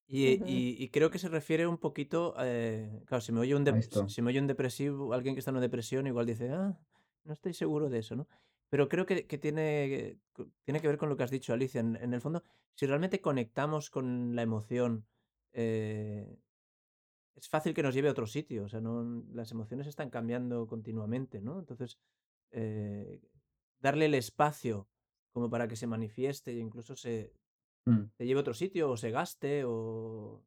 Y, 0.07 0.27
Ujú, 0.31 0.45
y- 0.45 0.83
y 0.83 0.89
creo 0.91 1.11
que 1.11 1.19
se 1.21 1.29
refiere 1.29 1.67
un 1.67 1.79
poquito, 1.79 2.35
eh, 2.41 3.03
claro, 3.07 3.21
si 3.21 3.33
me 3.33 3.41
oye 3.41 3.55
un, 3.55 3.65
a 3.69 3.77
dep- 3.77 4.09
si 4.09 4.23
me 4.23 4.31
oye 4.31 4.41
un 4.41 4.49
depresivo, 4.49 5.13
alguien 5.15 5.35
que 5.35 5.39
está 5.41 5.51
en 5.51 5.57
una 5.57 5.63
depresión, 5.63 6.07
igual 6.07 6.27
dice, 6.27 6.51
ah, 6.51 6.77
no 7.25 7.33
estoy 7.33 7.55
seguro 7.55 7.89
de 7.89 7.99
eso, 8.01 8.17
¿no? 8.17 8.27
Pero 8.71 8.89
creo 8.89 9.07
que, 9.07 9.27
que 9.27 9.39
tiene, 9.39 10.21
que 10.35 10.89
ver 10.89 10.99
con 10.99 11.09
lo 11.09 11.17
que 11.17 11.23
has 11.25 11.31
dicho, 11.31 11.53
Alicia. 11.53 11.81
En, 11.81 11.97
en 11.97 12.13
el 12.15 12.21
fondo, 12.21 12.43
si 12.75 12.87
realmente 12.87 13.21
conectamos 13.21 13.91
con 13.91 14.35
la 14.37 14.43
emoción, 14.43 15.07
eh, 15.53 16.39
es 17.35 17.49
fácil 17.49 17.75
que 17.75 17.83
nos 17.83 17.95
lleve 17.95 18.09
a 18.09 18.13
otro 18.13 18.27
sitio. 18.27 18.65
O 18.65 18.69
sea, 18.69 18.81
no, 18.81 19.25
las 19.33 19.51
emociones 19.53 19.87
están 19.87 20.11
cambiando 20.11 20.67
continuamente, 20.67 21.41
¿no? 21.41 21.59
Entonces, 21.59 21.99
eh, 22.51 23.21
darle 23.79 24.07
el 24.07 24.15
espacio 24.15 24.89
como 25.33 25.49
para 25.51 25.69
que 25.69 25.77
se 25.77 25.87
manifieste 25.87 26.53
e 26.53 26.59
incluso 26.59 26.97
se, 26.97 27.33
Mm, 27.87 28.11
te 28.17 28.27
lleve 28.27 28.41
a 28.41 28.43
otro 28.43 28.55
sitio 28.55 28.91
o 28.91 28.97
se 28.97 29.11
gaste 29.11 29.65
o... 29.65 30.45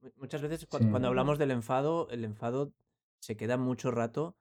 mu- 0.00 0.10
Muchas 0.16 0.40
veces 0.42 0.60
Sí, 0.60 0.66
cuando 0.90 1.08
hablamos 1.08 1.38
del 1.38 1.50
enfado, 1.50 2.08
el 2.10 2.24
enfado 2.24 2.72
se 3.20 3.36
queda 3.36 3.56
mucho 3.58 3.90
rato 3.90 4.36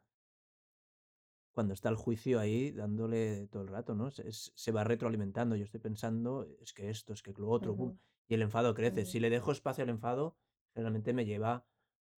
cuando 1.51 1.73
está 1.73 1.89
el 1.89 1.95
juicio 1.95 2.39
ahí 2.39 2.71
dándole 2.71 3.47
todo 3.47 3.63
el 3.63 3.67
rato, 3.67 3.93
¿no? 3.95 4.11
Se, 4.11 4.31
se 4.31 4.71
va 4.71 4.83
retroalimentando. 4.83 5.55
Yo 5.55 5.65
estoy 5.65 5.79
pensando, 5.81 6.47
es 6.61 6.73
que 6.73 6.89
esto, 6.89 7.11
es 7.13 7.21
que 7.21 7.33
lo 7.33 7.49
otro, 7.49 7.75
y 8.27 8.33
el 8.35 8.41
enfado 8.41 8.73
crece. 8.73 9.05
Si 9.05 9.19
le 9.19 9.29
dejo 9.29 9.51
espacio 9.51 9.83
al 9.83 9.89
enfado, 9.89 10.37
generalmente 10.73 11.11
me 11.13 11.25
lleva 11.25 11.65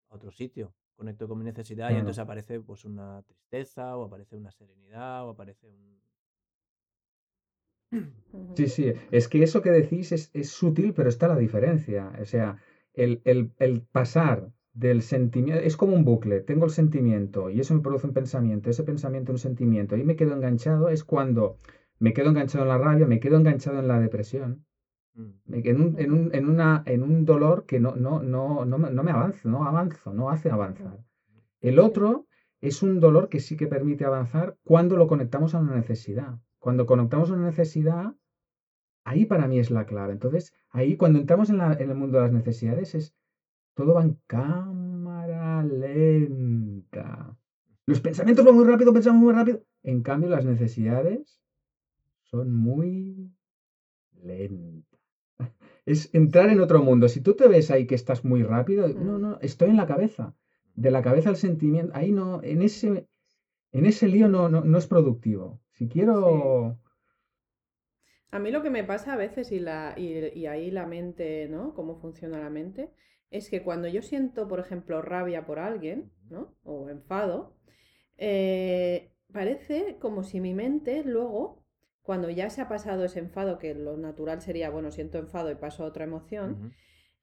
a 0.10 0.16
otro 0.16 0.32
sitio. 0.32 0.76
Conecto 0.96 1.28
con 1.28 1.40
mi 1.40 1.46
necesidad 1.46 1.90
y 1.90 1.94
entonces 2.00 2.20
aparece 2.20 2.60
pues 2.62 2.86
una 2.86 3.24
tristeza 3.24 3.98
o 3.98 4.04
aparece 4.04 4.36
una 4.36 4.52
serenidad 4.52 5.26
o 5.26 5.30
aparece 5.32 5.68
un... 5.68 6.01
Sí, 8.56 8.68
sí, 8.68 8.92
es 9.12 9.28
que 9.28 9.44
eso 9.44 9.62
que 9.62 9.72
decís 9.72 10.12
es, 10.12 10.30
es 10.34 10.50
sutil, 10.50 10.94
pero 10.94 11.10
está 11.10 11.28
la 11.28 11.38
diferencia. 11.38 12.12
O 12.22 12.26
sea, 12.26 12.58
el, 12.94 13.22
el- 13.24 13.52
el 13.58 13.82
pasar 13.92 14.52
del 14.74 15.02
sentimiento, 15.02 15.62
es 15.64 15.76
como 15.78 15.94
un 15.94 16.04
bucle, 16.06 16.42
tengo 16.42 16.66
el 16.66 16.72
sentimiento 16.72 17.50
y 17.50 17.60
eso 17.60 17.74
me 17.74 17.82
produce 17.82 18.08
un 18.08 18.14
pensamiento, 18.14 18.70
ese 18.70 18.84
pensamiento 18.84 19.32
un 19.32 19.38
sentimiento 19.38 19.98
y 19.98 20.04
me 20.04 20.16
quedo 20.16 20.34
enganchado, 20.34 20.90
es 20.90 21.04
cuando 21.04 21.58
me 22.00 22.14
quedo 22.14 22.30
enganchado 22.30 22.64
en 22.64 22.70
la 22.70 22.78
rabia, 22.78 23.06
me 23.06 23.20
quedo 23.20 23.38
enganchado 23.38 23.80
en 23.80 23.88
la 23.88 24.00
depresión, 24.00 24.64
Mm, 25.14 25.54
en 25.68 25.82
un, 25.82 25.96
en 26.00 26.12
un, 26.12 26.30
en 26.34 26.46
una, 26.46 26.84
en 26.86 27.04
un 27.04 27.26
dolor 27.26 27.66
que 27.66 27.80
no, 27.80 27.96
no, 27.96 28.22
no, 28.22 28.64
no, 28.66 28.78
me 28.78 28.90
no 28.90 29.04
me 29.04 29.12
avanza, 29.12 29.50
no 29.50 29.66
avanzo, 29.66 30.14
no 30.14 30.30
hace 30.30 30.50
avanzar. 30.50 31.04
El 31.62 31.80
otro 31.80 32.26
es 32.62 32.82
un 32.84 33.00
dolor 33.00 33.30
que 33.30 33.40
sí 33.40 33.56
que 33.58 33.68
permite 33.68 34.06
avanzar 34.06 34.56
cuando 34.64 34.98
lo 34.98 35.08
conectamos 35.08 35.54
a 35.56 35.60
una 35.60 35.76
necesidad. 35.76 36.40
Cuando 36.64 36.86
conectamos 36.86 37.30
una 37.32 37.46
necesidad, 37.48 38.14
Ahí 39.04 39.26
para 39.26 39.48
mí 39.48 39.60
es 39.60 39.72
la 39.72 39.86
clave. 39.86 40.14
Entonces, 40.14 40.54
ahí 40.70 40.96
cuando 40.96 41.20
entramos 41.20 41.50
en 41.50 41.58
la- 41.58 41.74
en 41.74 41.90
el 41.90 41.96
mundo 41.96 42.18
de 42.18 42.24
las 42.26 42.32
necesidades 42.34 42.96
es 42.96 43.16
todo 43.76 43.94
va 43.96 44.04
en 44.04 44.18
cámara 44.28 45.64
lenta. 45.64 47.38
Los 47.88 48.02
pensamientos 48.02 48.46
van 48.46 48.56
muy 48.56 48.66
rápido, 48.66 48.94
pensamos 48.94 49.22
muy 49.22 49.34
rápido. 49.34 49.64
En 49.84 50.04
cambio, 50.04 50.30
las 50.30 50.46
necesidades 50.46 51.42
son 52.24 52.54
muy 52.54 53.32
lentas. 54.24 55.02
Es 55.86 56.10
entrar 56.14 56.50
en 56.50 56.62
otro 56.62 56.82
mundo. 56.84 57.08
Si 57.10 57.22
tú 57.22 57.34
te 57.36 57.48
ves 57.48 57.72
ahí 57.72 57.88
que 57.88 57.96
estás 57.96 58.24
muy 58.24 58.44
rápido, 58.44 58.88
no, 58.88 59.18
Mm, 59.18 59.22
no, 59.22 59.40
estoy 59.42 59.70
en 59.72 59.78
la 59.78 59.88
cabeza. 59.88 60.36
De 60.76 60.92
la 60.92 61.02
cabeza 61.02 61.30
al 61.30 61.38
sentimiento, 61.38 61.92
ahí 61.96 62.12
no, 62.12 62.42
en 62.44 62.62
ese, 62.62 63.08
en 63.74 63.86
ese 63.86 64.08
lío 64.08 64.28
no, 64.30 64.50
no, 64.50 64.62
no 64.64 64.78
es 64.78 64.88
productivo. 64.88 65.62
Si 65.74 65.88
Sí. 65.88 65.90
quiero... 65.90 66.78
A 68.32 68.40
mí 68.40 68.52
lo 68.52 68.64
que 68.64 68.70
me 68.70 68.84
pasa 68.84 69.14
a 69.14 69.18
veces 69.18 69.52
y, 69.52 69.60
la, 69.60 69.94
y, 69.98 70.38
y 70.40 70.46
ahí 70.48 70.72
la 70.72 70.86
mente, 70.88 71.48
¿no? 71.50 71.74
Cómo 71.74 71.98
funciona 72.00 72.40
la 72.40 72.50
mente, 72.50 72.90
es 73.30 73.50
que 73.50 73.62
cuando 73.64 73.88
yo 73.88 74.02
siento, 74.02 74.48
por 74.48 74.60
ejemplo, 74.60 75.02
rabia 75.02 75.46
por 75.46 75.60
alguien, 75.60 76.12
¿no? 76.30 76.56
O 76.64 76.90
enfado, 76.90 77.56
eh, 78.18 79.12
parece 79.34 79.98
como 80.00 80.24
si 80.24 80.40
mi 80.40 80.54
mente 80.54 81.04
luego, 81.04 81.66
cuando 82.02 82.30
ya 82.30 82.50
se 82.50 82.62
ha 82.62 82.70
pasado 82.70 83.04
ese 83.06 83.20
enfado, 83.20 83.60
que 83.60 83.74
lo 83.76 83.98
natural 83.98 84.42
sería, 84.42 84.70
bueno, 84.70 84.92
siento 84.92 85.18
enfado 85.18 85.52
y 85.52 85.56
paso 85.56 85.84
a 85.84 85.88
otra 85.88 86.06
emoción, 86.06 86.74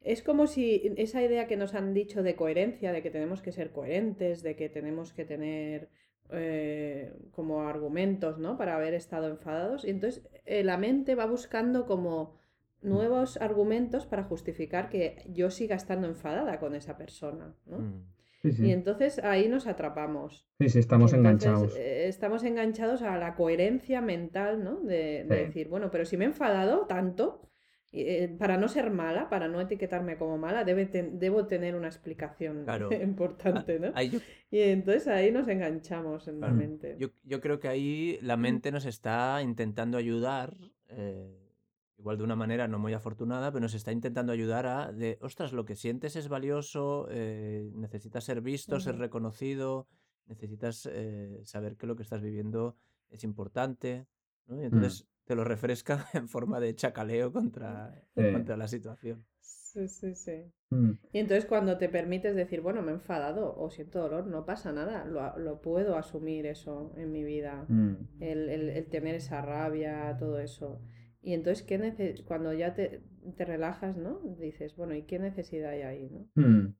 es 0.00 0.22
como 0.22 0.46
si 0.46 0.92
esa 0.96 1.22
idea 1.22 1.46
que 1.46 1.56
nos 1.56 1.74
han 1.74 1.94
dicho 1.94 2.22
de 2.22 2.36
coherencia, 2.36 2.92
de 2.92 3.02
que 3.02 3.10
tenemos 3.10 3.42
que 3.42 3.52
ser 3.52 3.72
coherentes, 3.72 4.42
de 4.42 4.56
que 4.56 4.68
tenemos 4.68 5.12
que 5.12 5.24
tener 5.24 5.88
eh, 6.32 7.12
como 7.32 7.62
argumentos, 7.62 8.38
¿no? 8.38 8.56
Para 8.56 8.76
haber 8.76 8.94
estado 8.94 9.28
enfadados. 9.28 9.84
Y 9.84 9.90
entonces 9.90 10.26
eh, 10.44 10.64
la 10.64 10.76
mente 10.78 11.14
va 11.14 11.26
buscando 11.26 11.86
como 11.86 12.36
nuevos 12.80 13.36
argumentos 13.38 14.06
para 14.06 14.24
justificar 14.24 14.88
que 14.88 15.24
yo 15.32 15.50
siga 15.50 15.76
estando 15.76 16.06
enfadada 16.06 16.58
con 16.60 16.74
esa 16.74 16.96
persona, 16.96 17.54
¿no? 17.66 17.78
mm. 17.78 18.04
Sí, 18.42 18.52
Y 18.66 18.70
entonces 18.70 19.18
ahí 19.18 19.48
nos 19.48 19.66
atrapamos. 19.66 20.46
Sí, 20.60 20.68
sí, 20.68 20.78
estamos 20.78 21.12
entonces 21.12 21.18
enganchados. 21.18 21.76
eh, 21.76 22.06
estamos 22.06 22.44
enganchados 22.44 23.02
a 23.02 23.16
la 23.18 23.34
coherencia 23.34 24.00
mental, 24.00 24.62
¿no? 24.62 24.76
De, 24.80 25.24
de 25.24 25.36
Sí. 25.36 25.44
decir, 25.46 25.68
bueno, 25.68 25.90
pero 25.90 26.04
si 26.04 26.16
me 26.16 26.24
he 26.24 26.28
enfadado 26.28 26.86
tanto, 26.86 27.47
eh, 27.92 28.28
para 28.38 28.56
no 28.58 28.68
ser 28.68 28.90
mala, 28.90 29.28
para 29.30 29.48
no 29.48 29.60
etiquetarme 29.60 30.16
como 30.18 30.38
mala, 30.38 30.64
debe 30.64 30.86
ten- 30.86 31.18
debo 31.18 31.46
tener 31.46 31.74
una 31.74 31.88
explicación 31.88 32.56
Claro. 32.64 32.90
Importante, 33.02 33.78
¿no? 33.80 33.92
ahí 33.92 34.10
yo, 34.10 34.20
Y 34.50 34.60
entonces 34.60 35.08
ahí 35.08 35.30
nos 35.32 35.48
enganchamos 35.48 36.28
en 36.28 36.40
la 36.40 36.48
claro, 36.48 36.56
Mm. 36.56 36.60
mente. 36.60 37.00
yo, 37.00 37.08
yo 37.22 37.40
creo 37.40 37.58
que 37.60 37.68
ahí 37.68 38.18
la 38.22 38.36
mente 38.36 38.72
nos 38.72 38.84
está 38.84 39.40
intentando 39.42 39.98
ayudar, 39.98 40.56
eh, 40.88 41.52
igual 41.98 42.16
de 42.18 42.24
una 42.24 42.36
manera 42.36 42.68
no 42.68 42.78
muy 42.78 42.92
afortunada, 42.94 43.50
pero 43.52 43.60
nos 43.62 43.74
está 43.74 43.92
intentando 43.92 44.32
ayudar 44.32 44.66
a, 44.66 44.92
de, 44.92 45.18
ostras, 45.20 45.52
lo 45.52 45.64
que 45.64 45.74
sientes 45.76 46.16
es 46.16 46.28
valioso, 46.28 47.06
eh, 47.10 47.70
necesitas 47.74 48.24
ser 48.24 48.40
visto, 48.40 48.80
ser 48.80 48.96
Ujú, 48.96 48.98
reconocido, 48.98 49.88
necesitas 50.26 50.86
eh, 50.90 51.40
saber 51.44 51.76
que 51.76 51.86
lo 51.86 51.96
que 51.96 52.02
estás 52.02 52.22
viviendo 52.22 52.76
es 53.10 53.24
importante, 53.24 54.06
¿no? 54.46 54.60
Y 54.62 54.64
Mm, 54.72 54.78
entonces 54.78 55.06
te 55.28 55.36
lo 55.36 55.44
refresca 55.44 56.06
en 56.14 56.28
forma 56.28 56.58
de 56.60 56.74
chacaleo 56.74 57.32
contra, 57.32 57.94
sí. 58.16 58.22
contra 58.32 58.56
la 58.56 58.68
situación. 58.68 59.24
Sí, 59.40 59.86
sí, 59.88 60.14
sí. 60.14 60.44
Mm, 60.70 60.92
Y 61.12 61.18
entonces 61.18 61.44
cuando 61.46 61.78
te 61.78 61.88
permites 61.88 62.34
decir, 62.34 62.60
bueno, 62.62 62.82
me 62.82 62.90
he 62.92 62.94
enfadado 62.94 63.54
o 63.56 63.70
siento 63.70 64.00
dolor, 64.00 64.26
no 64.26 64.44
pasa 64.46 64.72
nada, 64.72 65.04
lo, 65.04 65.38
lo 65.38 65.60
puedo 65.60 65.96
asumir 65.96 66.46
eso 66.46 66.92
en 66.96 67.12
mi 67.12 67.24
vida, 67.24 67.66
mm. 67.68 67.94
el, 68.20 68.48
el- 68.48 68.70
el 68.70 68.86
tener 68.86 69.14
esa 69.14 69.42
rabia, 69.42 70.16
todo 70.18 70.40
eso. 70.40 70.80
Y 71.22 71.34
entonces, 71.34 71.64
¿qué 71.66 72.14
cuando 72.26 72.52
ya 72.54 72.74
te, 72.74 73.02
te 73.36 73.44
relajas, 73.44 73.96
¿no? 73.96 74.20
Dices, 74.38 74.74
bueno, 74.76 74.94
¿y 74.94 75.02
qué 75.02 75.18
necesidad 75.18 75.70
hay 75.72 75.82
ahí, 75.82 76.10
¿no? 76.10 76.26
Mm. 76.42 76.74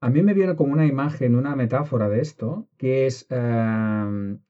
A 0.00 0.10
mí 0.10 0.22
me 0.22 0.34
viene 0.34 0.56
como 0.56 0.72
una 0.72 0.86
imagen, 0.86 1.36
una 1.36 1.54
metáfora 1.56 2.08
de 2.08 2.20
esto, 2.20 2.68
que 2.76 3.06
es 3.06 3.26
em, 3.30 4.40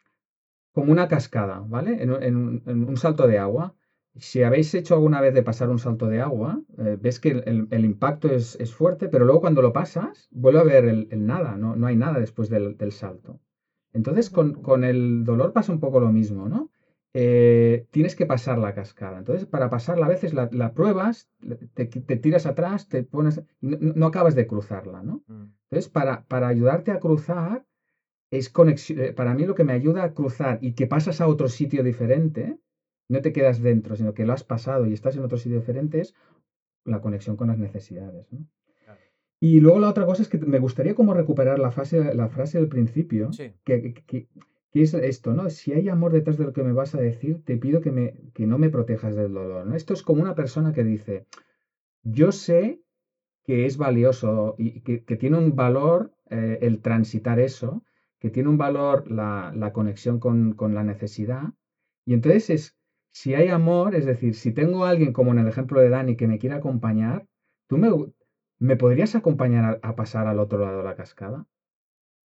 como 0.73 0.93
una 0.93 1.07
cascada, 1.09 1.63
¿vale? 1.67 2.03
En, 2.03 2.11
un 2.11 2.23
en 2.23 2.37
un- 2.37 2.63
en 2.67 2.89
un 2.89 2.97
salto 2.97 3.27
de 3.27 3.39
agua. 3.39 3.75
Si 4.17 4.43
habéis 4.43 4.75
hecho 4.75 4.95
alguna 4.95 5.21
vez 5.21 5.33
de 5.33 5.43
pasar 5.43 5.71
un 5.71 5.79
salto 5.79 6.07
de 6.09 6.21
agua, 6.21 6.61
eh, 6.79 6.97
ves 7.01 7.19
que 7.19 7.31
el, 7.31 7.85
impacto 7.85 8.29
es, 8.31 8.57
es 8.61 8.73
fuerte, 8.75 9.09
pero 9.09 9.25
luego 9.25 9.41
cuando 9.41 9.63
lo 9.63 9.73
pasas, 9.73 10.29
vuelve 10.31 10.59
a 10.59 10.63
haber 10.63 10.85
el, 10.85 11.07
el 11.11 11.25
nada, 11.27 11.57
no, 11.57 11.75
no 11.77 11.87
hay 11.87 11.97
nada 11.97 12.19
después 12.19 12.49
del, 12.51 12.77
del 12.77 12.93
salto. 12.93 13.39
Entonces, 13.93 14.31
con, 14.31 14.53
con 14.53 14.85
el 14.85 15.25
dolor 15.25 15.53
pasa 15.53 15.73
un 15.73 15.79
poco 15.81 16.01
lo 16.01 16.11
mismo, 16.11 16.49
¿no? 16.49 16.71
Eh, 17.15 17.85
tienes 17.91 18.15
que 18.15 18.25
pasar 18.27 18.57
la 18.59 18.73
cascada. 18.73 19.19
Entonces, 19.19 19.45
para 19.47 19.69
pasarla 19.69 20.07
a 20.07 20.09
veces 20.09 20.33
la, 20.33 20.49
la 20.51 20.73
pruebas, 20.73 21.29
te, 21.75 21.85
te 21.87 22.17
tiras 22.17 22.47
atrás, 22.47 22.89
te 22.89 23.03
pones, 23.03 23.43
no, 23.61 23.77
no 23.95 24.07
acabas 24.07 24.35
de 24.35 24.47
cruzarla, 24.47 25.03
¿no? 25.03 25.23
Mm, 25.27 25.45
Entonces, 25.71 25.89
para, 25.91 26.25
para 26.27 26.49
ayudarte 26.49 26.91
a 26.91 26.99
cruzar, 26.99 27.65
es 28.33 28.49
conexión, 28.49 28.99
eh, 29.01 29.13
para 29.13 29.35
mí 29.35 29.45
lo 29.47 29.55
que 29.55 29.63
me 29.63 29.75
ayuda 29.75 30.03
a 30.03 30.15
cruzar 30.15 30.59
y 30.63 30.73
que 30.73 30.87
pasas 30.87 31.21
a 31.21 31.29
otro 31.29 31.49
sitio 31.49 31.83
diferente, 31.85 32.59
no 33.09 33.21
te 33.21 33.33
quedas 33.33 33.61
dentro, 33.63 33.95
sino 33.95 34.15
que 34.15 34.25
lo 34.25 34.33
has 34.33 34.43
pasado 34.43 34.87
y 34.87 34.93
estás 34.95 35.17
en 35.17 35.23
otro 35.23 35.37
sitio 35.39 35.59
diferente, 35.59 36.01
es 36.01 36.15
la 36.85 37.01
conexión 37.01 37.37
con 37.37 37.49
las 37.49 37.59
necesidades, 37.59 38.33
¿no? 38.33 38.49
claro. 38.85 39.01
Y 39.39 39.61
luego 39.61 39.79
la 39.81 39.91
otra 39.91 40.07
cosa 40.07 40.23
es 40.23 40.29
que 40.29 40.39
me 40.39 40.59
gustaría 40.59 40.95
como 40.95 41.13
recuperar 41.15 41.59
la 41.59 41.71
frase, 41.71 42.15
la 42.15 42.29
frase 42.29 42.59
del 42.59 42.69
principio, 42.69 43.33
Sí. 43.33 43.53
que, 43.65 43.83
que- 43.83 44.05
que- 44.05 44.29
que 44.73 44.81
es 44.83 44.95
esto, 44.95 45.35
¿no? 45.35 45.51
Si 45.51 45.75
hay 45.75 45.91
amor 45.91 46.13
detrás 46.13 46.39
de 46.39 46.45
lo 46.45 46.55
que 46.55 46.63
me 46.63 46.73
vas 46.73 46.95
a 46.95 47.01
decir, 47.01 47.45
te 47.45 47.59
pido 47.59 47.83
que, 47.83 47.93
me, 47.93 48.15
que 48.33 48.47
no 48.47 48.57
me 48.57 48.71
protejas 48.71 49.15
del 49.15 49.35
dolor, 49.35 49.67
¿no? 49.67 49.77
Esto 49.77 49.93
es 49.93 50.03
como 50.03 50.23
una 50.23 50.35
persona 50.35 50.73
que 50.73 50.83
dice, 50.83 51.27
yo 52.03 52.33
sé 52.33 52.81
que 53.45 53.67
es 53.67 53.77
valioso 53.77 54.55
y 54.57 54.81
que, 54.81 54.99
tiene 55.17 55.37
un 55.37 55.55
valor 55.55 56.15
eh, 56.31 56.59
el 56.63 56.81
transitar 56.81 57.39
eso, 57.39 57.85
que 58.23 58.31
tiene 58.31 58.49
un 58.49 58.57
valor 58.57 59.11
la, 59.11 59.73
conexión 59.73 60.21
con, 60.21 60.55
la 60.75 60.85
necesidad. 60.85 61.55
Y 62.07 62.15
entonces 62.15 62.51
es, 62.51 62.77
si 63.11 63.35
hay 63.35 63.49
amor, 63.49 63.97
es 63.97 64.05
decir, 64.05 64.37
si 64.37 64.53
tengo 64.53 64.85
a 64.85 64.91
alguien 64.91 65.13
como 65.13 65.33
en 65.33 65.41
el 65.41 65.49
ejemplo 65.49 65.81
de 65.81 65.89
Dani 65.89 66.15
que 66.15 66.29
me 66.29 66.39
quiere 66.39 66.55
acompañar, 66.55 67.27
¿tú 67.67 67.79
me, 67.79 67.91
me 68.61 68.77
podrías 68.77 69.17
acompañar 69.17 69.81
a, 69.83 69.97
pasar 69.97 70.29
al 70.29 70.39
otro 70.39 70.61
lado 70.61 70.79
de 70.79 70.85
la 70.85 70.95
cascada? 70.95 71.49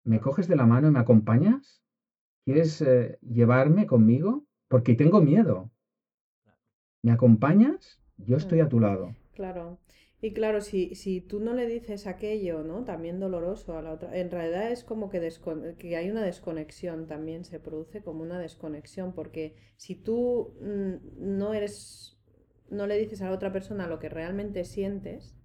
¿Me 0.04 0.20
coges 0.20 0.48
de 0.48 0.56
la 0.56 0.66
mano 0.66 0.88
y 0.88 0.92
me 0.92 0.98
acompañas? 0.98 1.84
¿Quieres 2.44 2.82
eh, 2.82 3.20
llevarme 3.22 3.86
conmigo? 3.86 4.46
Porque 4.70 4.96
tengo 4.96 5.22
miedo. 5.22 5.70
¿Me 7.04 7.12
acompañas? 7.12 8.02
Yo 8.18 8.38
estoy 8.38 8.62
a 8.62 8.68
tu 8.68 8.80
lado. 8.80 9.14
Claro. 9.36 9.78
Y 10.24 10.32
claro, 10.32 10.62
si, 10.62 10.96
si 10.96 11.20
tú 11.20 11.42
no 11.42 11.54
le 11.54 11.68
dices 11.68 12.08
aquello, 12.08 12.64
¿no? 12.64 12.86
También 12.86 13.20
doloroso 13.20 13.78
a 13.78 13.82
la 13.82 13.92
otra, 13.92 14.18
en 14.18 14.32
realidad 14.32 14.72
es 14.72 14.86
como 14.86 15.10
que, 15.10 15.20
que 15.78 15.98
hay 15.98 16.10
una 16.10 16.24
desconexión 16.24 17.08
también, 17.08 17.44
se 17.44 17.60
produce 17.60 18.02
como 18.02 18.22
una 18.22 18.40
desconexión, 18.40 19.12
porque 19.14 19.58
si 19.76 19.96
tú 19.96 20.56
mm, 20.62 21.38
no 21.38 21.54
eres, 21.54 22.18
no 22.70 22.88
le 22.88 22.98
dices 22.98 23.22
a 23.22 23.26
la 23.26 23.36
otra 23.36 23.52
persona 23.52 23.88
lo 23.88 24.00
que 24.00 24.08
realmente 24.08 24.64
sientes, 24.64 25.36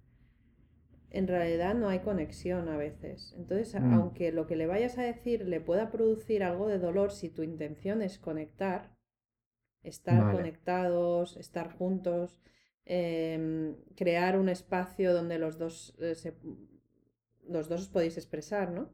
en 1.09 1.27
realidad 1.27 1.75
no 1.75 1.89
hay 1.89 1.99
conexión 1.99 2.69
a 2.69 2.77
veces. 2.77 3.35
Entonces, 3.37 3.75
mm. 3.81 3.93
aunque 3.95 4.31
lo 4.31 4.47
que 4.47 4.55
le 4.55 4.65
vayas 4.65 4.97
a 4.97 5.03
decir 5.03 5.45
le 5.45 5.59
pueda 5.59 5.91
producir 5.91 6.41
algo 6.41 6.69
de 6.69 6.79
dolor, 6.79 7.11
si 7.11 7.27
tu 7.27 7.43
intención 7.43 8.01
es 8.01 8.17
conectar, 8.17 8.95
estar 9.83 10.31
conectados, 10.31 11.35
estar 11.35 11.73
juntos, 11.77 12.39
Em, 12.91 13.75
crear 13.95 14.35
un 14.39 14.49
espacio 14.49 15.13
donde 15.13 15.37
los 15.37 15.59
dos, 15.59 15.95
eh, 15.99 16.33
los 17.47 17.69
dos 17.69 17.81
os 17.81 17.87
podéis 17.87 18.17
expresar, 18.17 18.71
¿no? 18.71 18.89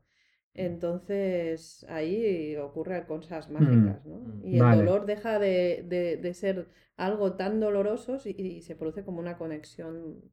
Entonces 0.54 1.86
ahí 1.88 2.58
ocurren 2.58 3.06
cosas 3.06 3.50
mm, 3.50 3.54
mágicas, 3.54 4.06
¿no? 4.06 4.18
Mm, 4.18 4.42
y 4.44 4.60
el 4.60 4.80
dolor 4.80 5.06
deja 5.06 5.40
de, 5.40 6.30
ser 6.34 6.68
algo 6.98 7.38
tan 7.38 7.62
doloroso 7.62 8.18
y, 8.26 8.62
se 8.64 8.76
produce 8.76 9.06
como 9.06 9.22
una 9.22 9.38
conexión 9.38 10.30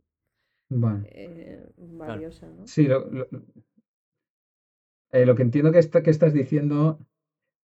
eh, 1.04 1.64
valiosa, 1.76 2.49
¿no? 2.49 2.66
Sí, 2.66 2.88
lo, 2.88 3.28
eh, 5.12 5.25
lo, 5.25 5.37
que 5.37 5.42
entiendo 5.42 5.71
que, 5.71 5.78
está, 5.78 6.02
que 6.02 6.11
estás 6.11 6.33
diciendo 6.33 6.99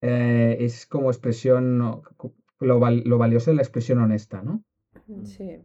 es 0.01 0.87
como 0.87 1.11
expresión, 1.11 1.77
lo, 1.81 2.05
lo 2.61 3.19
valioso 3.19 3.51
de 3.51 3.57
la 3.57 3.63
expresión 3.63 3.99
honesta, 3.99 4.43
¿no? 4.43 4.63
Sí 5.25 5.59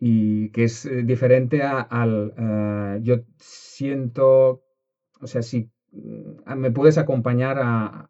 y 0.00 0.48
que 0.50 0.64
es 0.64 0.86
eh, 0.86 1.02
diferente 1.02 1.62
al 1.62 2.32
eh, 2.36 3.00
yo 3.02 3.16
siento, 3.36 4.64
o 5.20 5.26
sea, 5.26 5.42
si 5.42 5.70
mm, 5.92 6.54
me 6.56 6.70
puedes 6.70 6.96
acompañar 6.96 7.58
a, 7.60 8.06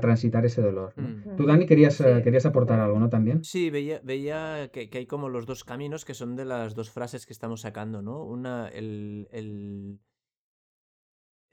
transitar 0.00 0.44
ese 0.44 0.62
dolor. 0.62 0.94
Mm. 0.96 1.36
Tú, 1.36 1.46
Dani, 1.46 1.66
querías, 1.66 2.00
eh, 2.00 2.20
querías 2.22 2.46
aportar 2.46 2.80
algo, 2.80 2.98
¿no? 3.00 3.08
También. 3.08 3.42
Sí, 3.44 3.70
veía, 3.70 4.00
veía 4.04 4.70
que, 4.72 4.88
hay 4.92 5.06
como 5.06 5.28
los 5.28 5.46
dos 5.46 5.64
caminos 5.64 6.04
que 6.04 6.14
son 6.14 6.36
de 6.36 6.44
las 6.44 6.74
dos 6.74 6.90
frases 6.90 7.26
que 7.26 7.32
estamos 7.32 7.62
sacando, 7.62 8.00
¿no? 8.00 8.24
Una, 8.24 8.68
el, 8.68 9.26
el 9.32 9.98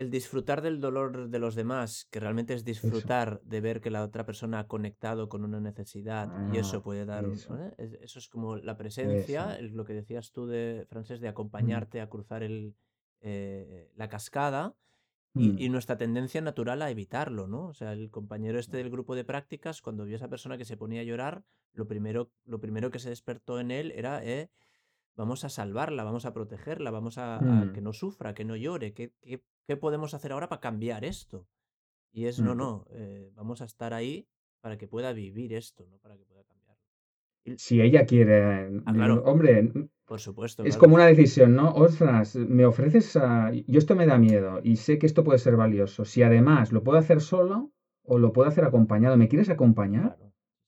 el 0.02 0.10
disfrutar 0.10 0.64
del 0.64 0.82
dolor 0.82 1.30
de 1.30 1.38
los 1.38 1.54
demás, 1.54 2.08
que 2.10 2.20
realmente 2.20 2.56
es 2.56 2.66
disfrutar 2.66 3.40
de 3.44 3.62
ver 3.62 3.82
que 3.82 3.92
la 3.92 4.04
otra 4.04 4.26
persona 4.26 4.58
ha 4.58 4.68
conectado 4.68 5.30
con 5.30 5.46
una 5.46 5.60
necesidad 5.60 6.28
y 6.52 6.58
eso 6.58 6.78
ah, 6.78 6.84
puede 6.84 7.06
dar... 7.06 7.24
Eso, 7.26 7.56
eso 7.78 8.18
es 8.18 8.28
como 8.28 8.56
la 8.56 8.78
presencia, 8.78 9.60
lo 9.62 9.86
que 9.86 9.94
decías 9.94 10.32
tú 10.32 10.48
de 10.48 10.88
Francés, 10.90 11.22
de 11.22 11.28
mm. 11.28 11.30
acompañarte 11.30 12.02
a 12.02 12.10
cruzar 12.10 12.42
el, 12.42 12.74
eh, 13.20 13.92
la 13.96 14.10
cascada 14.10 14.74
y, 15.36 15.70
mm. 15.70 15.72
nuestra 15.72 15.98
tendencia 15.98 16.42
natural 16.42 16.82
a 16.82 16.90
evitarlo, 16.90 17.48
¿no? 17.48 17.68
O 17.68 17.74
sea, 17.76 17.94
el 17.94 18.10
compañero 18.10 18.58
este 18.58 18.78
del 18.78 18.90
grupo 18.90 19.14
de 19.14 19.24
prácticas, 19.24 19.84
cuando 19.84 20.06
vio 20.06 20.16
a 20.16 20.18
esa 20.18 20.30
persona 20.30 20.58
que 20.58 20.66
se 20.66 20.78
ponía 20.78 21.02
a 21.02 21.06
llorar, 21.06 21.44
lo 21.74 21.86
primero, 21.86 22.32
lo 22.46 22.60
primero 22.60 22.90
que 22.90 22.98
se 22.98 23.10
despertó 23.10 23.60
en 23.60 23.70
él 23.70 23.92
era... 23.92 24.26
Eh, 24.26 24.50
vamos 25.16 25.44
a 25.44 25.50
salvarla, 25.50 26.04
vamos 26.04 26.26
a 26.26 26.34
protegerla, 26.34 26.90
vamos 26.90 27.20
a, 27.20 27.40
mm. 27.40 27.74
que 27.74 27.82
no 27.82 27.94
sufra, 27.94 28.34
que 28.34 28.46
no 28.46 28.56
llore, 28.56 28.94
¿qué, 28.94 29.14
qué, 29.68 29.78
podemos 29.78 30.14
hacer 30.14 30.32
ahora 30.32 30.50
para 30.50 30.62
cambiar 30.62 31.06
esto? 31.06 31.48
Y 32.12 32.26
es, 32.26 32.40
no, 32.40 32.56
no, 32.56 32.86
eh, 32.92 33.32
vamos 33.36 33.62
a 33.62 33.66
estar 33.66 33.94
ahí 33.94 34.28
para 34.60 34.78
que 34.78 34.88
pueda 34.88 35.14
vivir 35.14 35.54
esto, 35.54 35.88
no 35.90 35.98
para 36.00 36.18
que 36.18 36.26
pueda 36.26 36.44
cambiarlo. 36.44 36.82
Si 37.58 37.82
ella 37.82 38.06
quiere, 38.06 38.82
ah, 38.86 38.94
claro, 38.94 39.24
hombre, 39.24 39.72
por 40.12 40.20
supuesto. 40.20 40.66
Es 40.66 40.76
como 40.76 40.96
una 40.96 41.08
decisión, 41.08 41.56
¿no? 41.56 41.74
Ostras, 41.74 42.36
me 42.36 42.66
ofreces 42.66 43.16
a... 43.16 43.50
Yo 43.52 43.80
esto 43.80 43.96
me 43.96 44.06
da 44.06 44.18
miedo 44.18 44.60
y 44.62 44.76
sé 44.76 45.00
que 45.00 45.06
esto 45.06 45.24
puede 45.24 45.40
ser 45.40 45.56
valioso. 45.56 46.04
Si 46.04 46.22
además 46.22 46.74
lo 46.74 46.84
puedo 46.84 47.00
hacer 47.00 47.22
solo 47.22 47.72
o 48.04 48.20
lo 48.20 48.34
puedo 48.34 48.50
hacer 48.50 48.66
acompañado, 48.66 49.16
¿me 49.16 49.30
quieres 49.30 49.50
acompañar? 49.50 50.18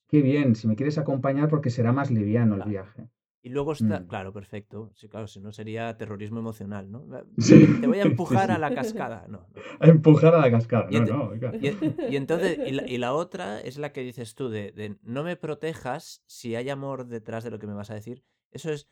Qué 0.08 0.22
bien, 0.22 0.56
si 0.56 0.68
me 0.68 0.78
quieres 0.78 0.98
acompañar 0.98 1.50
porque 1.50 1.72
será 1.72 1.92
más 1.92 2.10
liviano 2.10 2.56
el 2.56 2.64
viaje. 2.70 3.10
Y 3.46 3.50
luego 3.50 3.74
está, 3.74 4.00
mm. 4.00 4.08
claro, 4.08 4.32
perfecto. 4.32 4.94
Sí, 4.96 5.10
claro, 5.10 5.28
si 5.28 5.42
no 5.42 5.52
sería 5.52 5.98
terrorismo 5.98 6.40
emocional, 6.40 6.90
¿no? 6.90 7.06
Te 7.82 7.88
voy 7.88 8.00
a 8.00 8.04
empujar 8.04 8.52
a 8.52 8.58
la 8.58 8.74
cascada. 8.76 9.26
No, 9.28 9.48
A 9.82 9.88
empujar 9.88 10.34
a 10.34 10.40
la 10.40 10.50
cascada. 10.50 10.88
Y, 10.90 11.02
no, 11.02 11.36
no, 11.36 11.52
y, 11.60 12.16
entonces, 12.16 12.58
y 12.66 12.98
la, 12.98 13.14
otra 13.14 13.60
es 13.60 13.78
la 13.78 13.92
que 13.92 14.02
dices 14.02 14.36
tú, 14.36 14.48
de, 14.48 14.98
no 15.04 15.24
me 15.24 15.36
protejas 15.36 16.24
si 16.26 16.56
hay 16.56 16.70
amor 16.70 17.06
detrás 17.08 17.44
de 17.44 17.52
lo 17.52 17.60
que 17.60 17.68
me 17.68 17.74
vas 17.74 17.92
a 17.92 17.96
decir. 17.96 18.24
Eso 18.52 18.72
es 18.72 18.88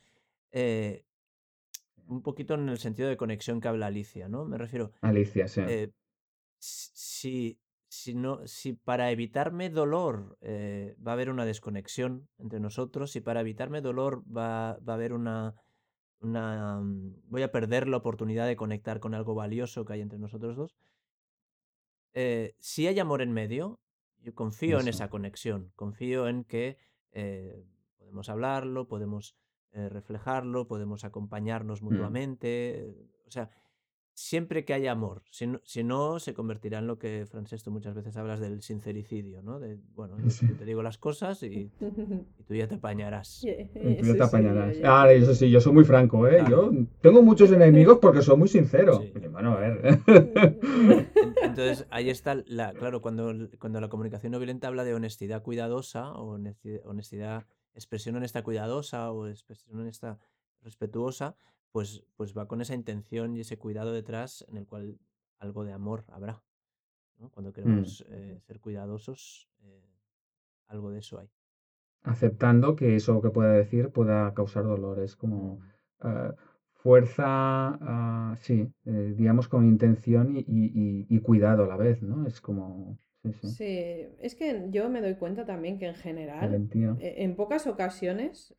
eh, 0.51 1.05
un 2.07 2.21
poquito 2.21 2.55
en 2.55 2.67
el 2.67 2.77
sentido 2.77 3.07
de 3.07 3.15
conexión 3.15 3.61
que 3.61 3.69
habla 3.69 3.87
Alicia, 3.87 4.27
¿no? 4.27 4.43
Me 4.43 4.57
refiero. 4.57 4.91
Alicia, 4.99 5.47
sí. 5.47 5.61
Eh, 5.65 5.93
si, 6.59 7.57
si, 7.91 8.15
si 8.45 8.71
para 8.71 9.11
evitarme 9.11 9.69
dolor 9.69 10.37
eh, 10.39 10.95
va 11.05 11.11
a 11.11 11.13
haber 11.13 11.29
una 11.29 11.43
desconexión 11.43 12.29
entre 12.37 12.61
nosotros, 12.61 13.11
si 13.11 13.19
para 13.19 13.41
evitarme 13.41 13.81
dolor 13.81 14.23
va, 14.25 14.77
va 14.77 14.93
a 14.93 14.95
haber 14.95 15.11
una, 15.11 15.55
una... 16.21 16.79
Mm, 16.79 17.17
voy 17.25 17.41
a 17.41 17.51
perder 17.51 17.89
la 17.89 17.97
oportunidad 17.97 18.47
de 18.47 18.55
conectar 18.55 19.01
con 19.01 19.13
algo 19.13 19.35
valioso 19.35 19.83
que 19.83 19.91
hay 19.91 20.01
entre 20.01 20.19
nosotros 20.19 20.55
dos, 20.55 20.77
eh, 22.13 22.55
si 22.59 22.87
hay 22.87 22.97
amor 22.97 23.21
en 23.21 23.33
medio, 23.33 23.81
yo 24.21 24.33
confío 24.33 24.79
en 24.79 24.87
esa 24.87 25.09
conexión, 25.09 25.73
confío 25.75 26.29
en 26.29 26.45
que 26.45 26.77
eh, 27.11 27.61
podemos 27.97 28.29
hablarlo, 28.29 28.87
podemos 28.87 29.35
reflejarlo, 29.73 30.67
podemos 30.67 31.03
acompañarnos 31.05 31.81
mm. 31.81 31.85
mutuamente, 31.85 32.93
o 33.25 33.31
sea, 33.31 33.49
siempre 34.21 34.65
que 34.65 34.73
haya 34.73 34.91
amor. 34.91 35.23
Si 35.31 35.47
no, 35.47 35.59
si 35.63 35.83
no, 35.83 36.19
se 36.19 36.33
convertirá 36.33 36.79
en 36.79 36.87
lo 36.87 36.99
que, 36.99 37.25
Francesco, 37.25 37.71
muchas 37.71 37.95
veces 37.95 38.15
hablas 38.17 38.39
del 38.39 38.61
sincericidio, 38.61 39.41
¿no? 39.41 39.59
De, 39.59 39.79
bueno, 39.95 40.15
yo, 40.19 40.55
te 40.55 40.65
digo 40.65 40.83
las 40.83 40.97
cosas 40.97 41.41
y, 41.43 41.71
tú 42.47 42.53
ya 42.53 42.67
te 42.67 42.75
apañarás. 42.75 43.41
tú 43.41 44.05
ya 44.05 44.13
te 44.13 44.23
apañarás. 44.23 44.77
Ah, 44.83 45.11
eso 45.11 45.33
sí, 45.33 45.49
yo 45.49 45.59
soy 45.59 45.73
muy 45.73 45.85
franco, 45.85 46.27
¿eh? 46.27 46.43
Yo 46.49 46.71
tengo 47.01 47.23
muchos 47.23 47.51
enemigos 47.51 47.97
porque 47.99 48.21
soy 48.21 48.37
muy 48.37 48.47
sincero. 48.47 49.03
Bueno, 49.31 49.53
a 49.53 49.59
ver. 49.59 49.99
Entonces, 51.41 51.87
ahí 51.89 52.09
está, 52.09 52.35
la, 52.45 52.73
claro, 52.73 53.01
cuando, 53.01 53.49
cuando 53.59 53.81
la 53.81 53.89
comunicación 53.89 54.31
no 54.31 54.37
violenta 54.37 54.67
habla 54.67 54.83
de 54.83 54.93
honestidad 54.93 55.41
cuidadosa 55.41 56.11
o 56.11 56.33
honestidad, 56.33 56.81
honestidad 56.85 57.45
expresión 57.73 58.15
honesta 58.15 58.43
cuidadosa 58.43 59.11
o 59.11 59.27
expresión 59.27 59.79
honesta 59.79 60.19
respetuosa, 60.61 61.35
pues, 61.71 62.03
pues 62.15 62.37
va 62.37 62.47
con 62.47 62.61
esa 62.61 62.75
intención 62.75 63.35
y 63.35 63.41
ese 63.41 63.57
cuidado 63.57 63.93
detrás 63.93 64.45
en 64.49 64.57
el 64.57 64.65
cual 64.65 64.99
algo 65.39 65.65
de 65.65 65.73
amor 65.73 66.05
habrá. 66.09 66.41
Cuando 67.31 67.51
mm. 67.51 67.53
queremos 67.53 68.05
eh, 68.09 68.39
ser 68.41 68.59
cuidadosos, 68.59 69.49
eh, 69.63 69.83
algo 70.67 70.91
de 70.91 70.99
eso 70.99 71.19
hay. 71.19 71.29
Aceptando 72.03 72.75
que 72.75 72.95
eso 72.95 73.21
que 73.21 73.29
pueda 73.29 73.51
decir 73.53 73.89
pueda 73.89 74.33
causar 74.33 74.63
dolor. 74.63 74.99
Es 74.99 75.15
como 75.15 75.59
eh, 76.03 76.31
fuerza, 76.73 77.27
ah, 77.27 78.35
sí, 78.41 78.67
digamos 78.83 79.47
con 79.47 79.65
intención 79.65 80.33
y, 80.35 81.19
cuidado 81.19 81.65
a 81.65 81.67
la 81.67 81.77
vez, 81.77 82.01
¿no? 82.01 82.25
Es 82.25 82.41
como... 82.41 82.97
Sí, 83.43 84.07
es 84.17 84.33
que 84.33 84.69
yo 84.71 84.89
me 84.89 84.99
doy 84.99 85.13
cuenta 85.13 85.45
también 85.45 85.77
que 85.77 85.85
en 85.85 85.93
general, 85.93 86.67
en 86.73 87.35
pocas 87.35 87.67
ocasiones 87.67 88.55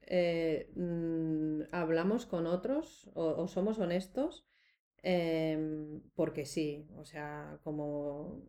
hablamos 1.70 2.26
con 2.26 2.46
otros 2.46 3.10
o, 3.14 3.46
somos 3.46 3.78
honestos 3.78 4.46
em, 5.02 6.00
porque 6.14 6.44
sí, 6.44 6.88
o 6.96 7.04
sea, 7.04 7.58
como, 7.62 8.42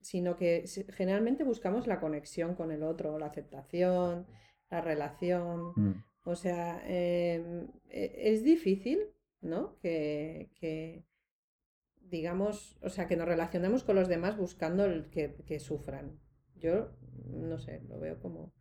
sino 0.00 0.36
que 0.36 0.64
generalmente 0.90 1.44
buscamos 1.44 1.86
la 1.86 2.00
conexión 2.00 2.54
con 2.54 2.72
el 2.72 2.82
otro, 2.82 3.18
la 3.18 3.26
aceptación, 3.26 4.26
la 4.70 4.80
relación, 4.80 5.72
mm. 5.76 6.04
o 6.24 6.34
sea, 6.34 6.82
em, 6.86 7.68
e, 7.90 8.32
es 8.32 8.44
difícil, 8.44 9.00
¿no? 9.40 9.78
que 9.80 11.04
digamos, 12.10 12.78
o 12.82 12.88
sea, 12.88 13.06
que 13.06 13.16
nos 13.16 13.28
relacionemos 13.28 13.84
con 13.84 13.96
los 13.96 14.08
demás 14.08 14.36
buscando 14.36 14.84
el 14.84 15.10
que, 15.10 15.34
que 15.46 15.60
sufran. 15.60 16.18
Yo, 16.56 16.90
no 17.26 17.58
sé, 17.58 17.82
lo 17.88 17.98
veo 17.98 18.18
como... 18.20 18.52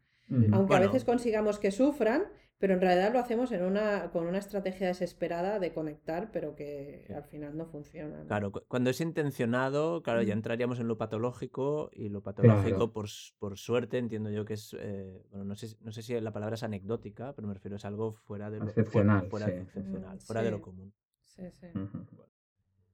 Aunque 0.52 0.76
a 0.76 0.80
veces 0.80 1.04
consigamos 1.06 1.60
que 1.60 1.72
sufran, 1.72 2.24
pero 2.60 2.74
en 2.74 2.82
realidad 2.82 3.14
lo 3.14 3.20
hacemos 3.20 3.52
en 3.52 3.64
una, 3.64 4.10
con 4.12 4.26
una 4.26 4.40
estrategia 4.40 4.88
desesperada 4.88 5.60
de 5.60 5.74
conectar, 5.74 6.32
pero 6.32 6.56
que 6.56 7.06
al 7.16 7.24
final 7.24 7.56
no 7.56 7.68
funciona. 7.68 8.18
¿no? 8.24 8.28
Claro, 8.28 8.52
cu- 8.52 8.64
cuando 8.68 8.90
es 8.90 9.00
intencionado, 9.00 10.02
claro, 10.02 10.24
ya 10.24 10.34
entraríamos 10.34 10.80
en 10.80 10.88
lo 10.88 10.98
patológico 10.98 11.92
y 11.94 12.10
lo 12.10 12.24
patológico, 12.24 12.78
Claro. 12.78 12.94
por, 12.94 13.06
por 13.38 13.58
suerte, 13.60 14.00
entiendo 14.00 14.32
yo 14.32 14.44
que 14.44 14.56
es, 14.56 14.76
eh, 14.80 15.22
bueno, 15.30 15.46
no 15.46 15.56
sé, 15.56 15.68
si- 15.68 15.78
no 15.82 15.92
sé 15.92 16.02
si 16.02 16.20
la 16.20 16.34
palabra 16.34 16.56
es 16.56 16.64
anecdótica, 16.64 17.34
pero 17.36 17.48
me 17.48 17.54
refiero 17.54 17.78
es 17.78 17.86
algo 17.86 18.14
fuera 18.14 18.50
de 18.50 18.58
lo, 18.60 18.66
Excepcional, 18.66 19.30
fuera 19.30 19.46
sí. 19.46 19.52
excepcional, 19.52 20.20
fuera 20.20 20.42
de 20.42 20.52
lo 20.52 20.62
común. 20.62 20.94
Sí, 21.26 21.44
sí. 21.52 21.68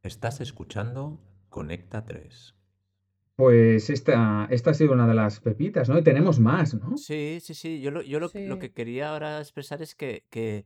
Estás 0.04 0.42
escuchando 0.42 1.20
Conecta 1.50 2.04
3. 2.04 2.56
Pues 3.36 3.90
esta, 3.90 4.48
esta 4.52 4.72
ha 4.72 4.74
sido 4.76 4.94
una 4.94 5.08
de 5.08 5.16
las 5.16 5.40
pepitas, 5.40 5.90
¿no? 5.90 5.98
Y 5.98 6.04
tenemos 6.04 6.40
más, 6.40 6.76
¿no? 6.76 6.98
Sí, 6.98 7.40
sí, 7.42 7.54
sí. 7.56 7.82
Yo 7.82 7.90
lo, 7.92 8.02
yo 8.04 8.20
lo, 8.20 8.28
lo 8.28 8.30
Sí. 8.30 8.60
que 8.60 8.72
quería 8.74 9.10
ahora 9.12 9.40
expresar 9.40 9.82
es 9.82 9.96
que, 9.96 10.26
que, 10.30 10.66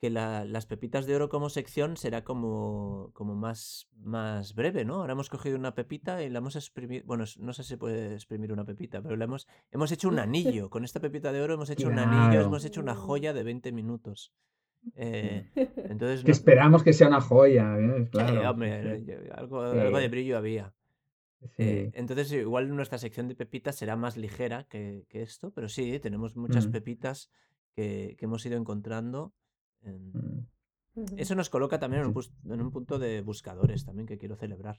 que 0.00 0.08
la- 0.08 0.46
las 0.46 0.64
pepitas 0.64 1.04
de 1.06 1.14
oro 1.14 1.28
como 1.28 1.50
sección 1.50 1.98
será 1.98 2.24
como, 2.24 3.10
como 3.12 3.34
más, 3.34 3.86
más 3.98 4.54
breve, 4.54 4.86
¿no? 4.86 4.94
Ahora 4.96 5.12
hemos 5.12 5.28
cogido 5.28 5.58
una 5.58 5.74
pepita 5.74 6.22
y 6.22 6.30
la 6.30 6.38
hemos 6.38 6.56
exprimido. 6.56 7.04
Bueno, 7.06 7.24
es- 7.24 7.38
no 7.38 7.52
sé 7.52 7.64
si 7.64 7.68
se 7.70 7.76
puede 7.76 8.14
exprimir 8.14 8.50
una 8.50 8.64
pepita, 8.64 9.02
pero 9.02 9.16
la 9.16 9.24
hemos, 9.26 9.46
hemos 9.70 9.92
hecho 9.92 10.08
un 10.08 10.18
anillo. 10.18 10.70
Con 10.70 10.84
esta 10.84 11.00
pepita 11.00 11.32
de 11.32 11.42
oro 11.42 11.52
hemos 11.52 11.68
hecho 11.86 11.88
un 11.88 11.98
anillo, 11.98 12.30
Claro. 12.30 12.46
hemos 12.46 12.64
hecho 12.64 12.80
una 12.80 12.94
joya 12.94 13.34
de 13.34 13.42
20 13.42 13.72
minutos. 13.72 14.32
Eh, 14.94 15.50
entonces, 15.98 16.22
Que 16.22 16.28
no- 16.28 16.32
esperamos 16.32 16.82
que 16.82 16.94
sea 16.94 17.08
una 17.08 17.20
joya, 17.20 17.78
¿eh? 17.78 18.04
Sí, 18.04 18.08
Claro. 18.10 18.50
hombre, 18.52 19.02
algo, 19.34 19.60
algo 19.60 19.98
de 19.98 20.04
Sí. 20.06 20.08
brillo 20.10 20.38
había. 20.38 20.72
Sí. 21.56 21.62
Eh, 21.62 21.90
entonces, 21.94 22.30
igual 22.32 22.74
nuestra 22.74 22.98
sección 22.98 23.28
de 23.28 23.34
pepitas 23.34 23.76
será 23.76 23.96
más 23.96 24.16
ligera 24.16 24.64
que, 24.68 25.04
que 25.08 25.22
esto, 25.22 25.50
pero 25.52 25.68
sí, 25.68 25.98
tenemos 26.00 26.36
muchas 26.36 26.66
Mm. 26.68 26.70
pepitas 26.72 27.30
que, 27.74 28.16
que 28.18 28.24
hemos 28.26 28.44
ido 28.46 28.56
encontrando. 28.56 29.32
en- 29.82 30.12
Mm. 30.94 31.04
Eso 31.18 31.36
nos 31.36 31.48
coloca 31.50 31.78
también 31.78 32.02
en 32.02 32.08
un, 32.08 32.60
en 32.60 32.70
punto 32.72 32.98
de 32.98 33.20
buscadores 33.22 33.84
también 33.84 34.06
que 34.08 34.18
quiero 34.18 34.34
celebrar. 34.34 34.76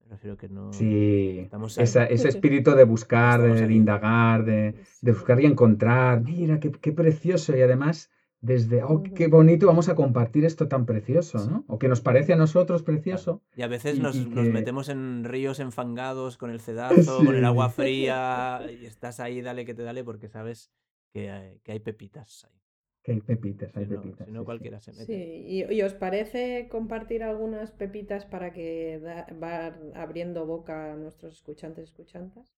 Me 0.00 0.06
refiero 0.12 0.36
que 0.36 0.48
no... 0.48 0.72
Sí, 0.72 1.40
Estamos 1.40 1.76
esa- 1.76 2.04
ese 2.06 2.28
espíritu 2.28 2.70
de 2.76 2.84
buscar, 2.84 3.42
de, 3.42 3.74
indagar, 3.74 4.44
de, 4.44 4.76
de 5.02 5.12
buscar 5.12 5.40
y 5.40 5.46
encontrar. 5.46 6.22
Mira, 6.22 6.60
qué, 6.60 6.70
qué 6.70 6.92
precioso. 6.92 7.54
Y 7.56 7.60
además, 7.62 8.10
desde, 8.40 8.82
oh, 8.84 9.02
qué 9.02 9.26
bonito, 9.26 9.66
vamos 9.66 9.88
a 9.88 9.94
compartir 9.94 10.44
esto 10.44 10.68
tan 10.68 10.86
precioso. 10.86 11.38
¿no? 11.50 11.64
O 11.68 11.78
que 11.78 11.88
nos 11.88 12.00
parece 12.00 12.32
a 12.32 12.36
nosotros 12.36 12.82
precioso. 12.82 13.42
Y 13.56 13.62
a 13.62 13.66
veces 13.68 13.98
Y- 13.98 14.00
nos, 14.00 14.16
y 14.16 14.26
nos 14.26 14.46
metemos 14.48 14.88
en 14.88 15.24
ríos 15.24 15.58
enfangados 15.60 16.36
con 16.36 16.50
el 16.50 16.60
cedazo, 16.60 17.24
con 17.24 17.34
el 17.34 17.44
agua 17.44 17.68
fría, 17.70 18.60
y 18.80 18.86
estás 18.86 19.20
ahí, 19.20 19.40
dale 19.40 19.64
que 19.64 19.74
te 19.74 19.82
dale, 19.82 20.04
porque 20.04 20.28
sabes 20.28 20.70
que 21.12 21.30
hay, 21.30 21.58
que 21.60 21.72
hay 21.72 21.80
pepitas 21.80 22.44
ahí. 22.44 22.52
Que 23.02 23.12
hay 23.12 23.20
pepitas, 23.22 23.74
hay 23.76 23.86
Si 23.86 23.90
no, 23.92 24.00
pepitas. 24.02 24.26
si 24.26 24.32
no 24.32 24.40
sí, 24.40 24.42
sí. 24.42 24.44
cualquiera 24.44 24.80
se 24.80 24.92
mete. 24.92 25.04
Sí, 25.06 25.44
y, 25.46 25.72
y 25.74 25.82
os 25.82 25.94
parece 25.94 26.68
compartir 26.70 27.22
algunas 27.22 27.72
pepitas 27.72 28.26
para 28.26 28.52
que 28.52 29.00
da- 29.02 29.26
va 29.42 29.74
abriendo 29.94 30.44
boca 30.46 30.92
a 30.92 30.96
nuestros 30.96 31.34
escuchantes 31.34 31.82
y 31.82 31.84
escuchantas? 31.84 32.52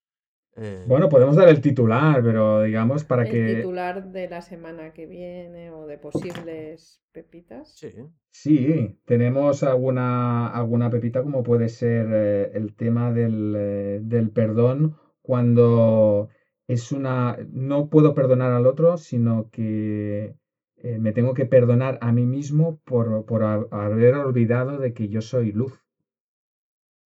Eh, 0.56 0.84
Bueno, 0.86 1.08
podemos 1.08 1.36
dar 1.36 1.48
el 1.48 1.60
titular, 1.60 2.22
pero 2.22 2.62
digamos 2.62 3.04
para 3.04 3.24
El 3.24 3.30
que... 3.30 3.56
titular 3.56 4.12
de 4.12 4.26
la 4.28 4.40
semana 4.40 4.92
que 4.92 5.06
viene 5.06 5.70
o 5.70 5.86
de 5.86 5.96
posibles 5.98 7.00
pepitas. 7.12 7.66
sí. 7.74 7.90
Sí, 8.32 8.96
tenemos 9.06 9.62
alguna, 9.64 10.46
alguna 10.46 10.88
pepita 10.88 11.20
como 11.22 11.42
puede 11.42 11.68
ser 11.68 12.06
eh, 12.10 12.50
el 12.54 12.72
tema 12.74 13.10
del, 13.10 13.54
eh, 13.56 13.98
del 14.02 14.30
perdón 14.30 14.92
cuando 15.22 16.28
es 16.68 16.92
una... 16.92 17.36
No 17.50 17.88
puedo 17.88 18.14
perdonar 18.14 18.52
al 18.52 18.66
otro, 18.66 18.96
sino 18.96 19.48
que 19.50 20.32
eh, 20.76 20.98
me 20.98 21.12
tengo 21.12 21.34
que 21.34 21.44
perdonar 21.44 21.98
a 22.00 22.12
mí 22.12 22.24
mismo 22.24 22.78
por, 22.84 23.24
por 23.24 23.42
ha- 23.42 23.66
haber 23.70 24.14
olvidado 24.14 24.78
de 24.78 24.92
que 24.92 25.08
yo 25.08 25.20
soy 25.20 25.50
luz. 25.52 25.72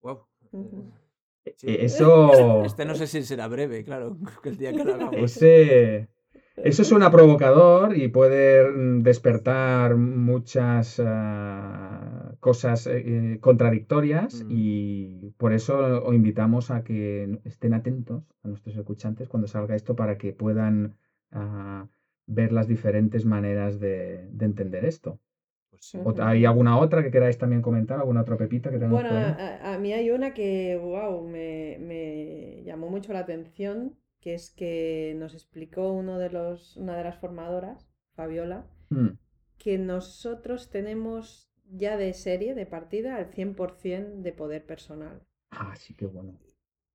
Wow. 0.02 0.26
Sí. 1.56 1.66
E- 1.68 1.84
Eso... 1.84 2.62
Este 2.64 2.84
no 2.84 2.94
sé 2.94 3.06
si 3.06 3.22
será 3.22 3.48
breve, 3.48 3.84
claro, 3.84 4.16
que 4.42 4.48
el 4.50 4.56
día 4.56 4.72
que 4.72 4.84
lo 4.84 4.94
hagamos. 4.94 5.16
Ese, 5.16 6.08
eso 6.56 6.84
suena 6.84 7.10
provocador 7.10 7.96
y 7.96 8.08
puede 8.08 8.70
mm, 8.70 9.02
despertar 9.02 9.96
muchas 9.96 11.00
ah, 11.04 12.34
cosas 12.40 12.86
eh, 12.86 13.02
eh, 13.06 13.38
contradictorias 13.40 14.44
Mm. 14.44 14.48
y 14.50 15.30
por 15.36 15.52
eso 15.52 16.02
os 16.04 16.14
invitamos 16.14 16.70
a 16.70 16.82
que 16.84 17.38
estén 17.44 17.74
atentos 17.74 18.22
a 18.42 18.48
nuestros 18.48 18.76
escuchantes 18.76 19.28
cuando 19.28 19.48
salga 19.48 19.74
esto 19.76 19.94
para 19.96 20.16
que 20.18 20.32
puedan 20.32 20.96
ah, 21.32 21.88
ver 22.26 22.52
las 22.52 22.68
diferentes 22.68 23.24
maneras 23.26 23.78
de, 23.80 24.28
de 24.30 24.44
entender 24.46 24.84
esto. 24.84 25.20
Pues 26.02 26.16
sí. 26.16 26.22
¿Hay 26.22 26.44
alguna 26.44 26.78
otra 26.78 27.02
que 27.02 27.10
queráis 27.10 27.38
también 27.38 27.62
comentar? 27.62 27.98
¿Alguna 27.98 28.22
otra 28.22 28.36
pepita 28.36 28.70
que 28.70 28.78
Bueno, 28.78 29.10
a- 29.10 29.74
a 29.74 29.78
mí 29.78 29.92
hay 29.92 30.10
una 30.10 30.34
que, 30.34 30.76
wow, 30.76 31.26
me, 31.26 31.78
me 31.80 32.62
llamó 32.64 32.88
mucho 32.88 33.12
la 33.12 33.20
atención, 33.20 33.96
que 34.20 34.34
es 34.34 34.50
que 34.50 35.14
nos 35.18 35.34
explicó 35.34 35.92
uno 35.92 36.18
de 36.18 36.30
los, 36.30 36.76
una 36.76 36.96
de 36.96 37.04
las 37.04 37.18
formadoras, 37.18 37.86
Fabiola, 38.14 38.66
Mm, 38.90 39.16
que 39.58 39.78
nosotros 39.78 40.70
tenemos 40.70 41.50
ya 41.70 41.96
de 41.96 42.12
serie, 42.12 42.54
de 42.54 42.66
partida, 42.66 43.18
el 43.18 43.26
100% 43.26 44.22
de 44.22 44.32
poder 44.32 44.64
personal. 44.66 45.22
Ah, 45.50 45.74
sí, 45.76 45.94
qué 45.94 46.06
bueno. 46.06 46.38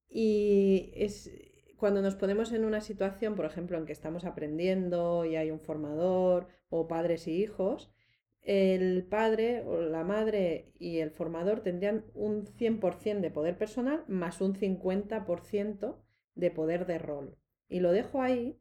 Y 0.10 0.92
es 0.96 1.32
cuando 1.78 2.02
nos 2.02 2.16
ponemos 2.16 2.52
en 2.52 2.66
una 2.66 2.82
situación, 2.82 3.36
por 3.36 3.46
ejemplo, 3.46 3.78
en 3.78 3.86
que 3.86 3.94
estamos 3.94 4.26
aprendiendo 4.26 5.26
y 5.26 5.36
hay 5.36 5.50
un 5.52 5.60
formador 5.60 6.48
o 6.70 6.88
padres 6.88 7.28
y 7.28 7.42
hijos, 7.42 7.92
el 8.42 9.04
padre 9.04 9.64
o 9.66 9.82
la 9.82 10.04
madre 10.04 10.72
y 10.80 11.00
el 11.00 11.12
formador 11.12 11.62
tendrían 11.62 12.06
un 12.14 12.46
100% 12.46 13.22
de 13.22 13.32
poder 13.32 13.58
personal 13.58 14.04
más 14.08 14.42
un 14.42 14.56
50% 14.56 16.04
de 16.36 16.52
poder 16.52 16.86
de 16.86 16.98
rol. 17.00 17.36
Y 17.68 17.80
lo 17.82 17.92
dejo 17.92 18.22
ahí. 18.22 18.58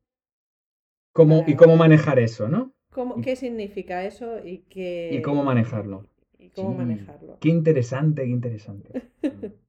¿Cómo, 1.12 1.45
¿Y 1.47 1.57
cómo 1.57 1.77
manejar 1.77 2.19
eso, 2.19 2.49
no? 2.49 2.75
¿Cómo, 2.91 3.21
¿Qué 3.21 3.37
significa 3.37 4.05
eso 4.05 4.38
y 4.45 4.59
qué, 4.69 5.11
y 5.12 5.23
cómo 5.23 5.43
manejarlo? 5.45 6.07
y 6.38 6.51
cómo 6.51 6.71
Sí, 6.71 6.77
manejarlo? 6.77 7.38
Qué 7.41 7.49
interesante, 7.49 8.23
qué 8.23 8.31
interesante. 8.31 9.03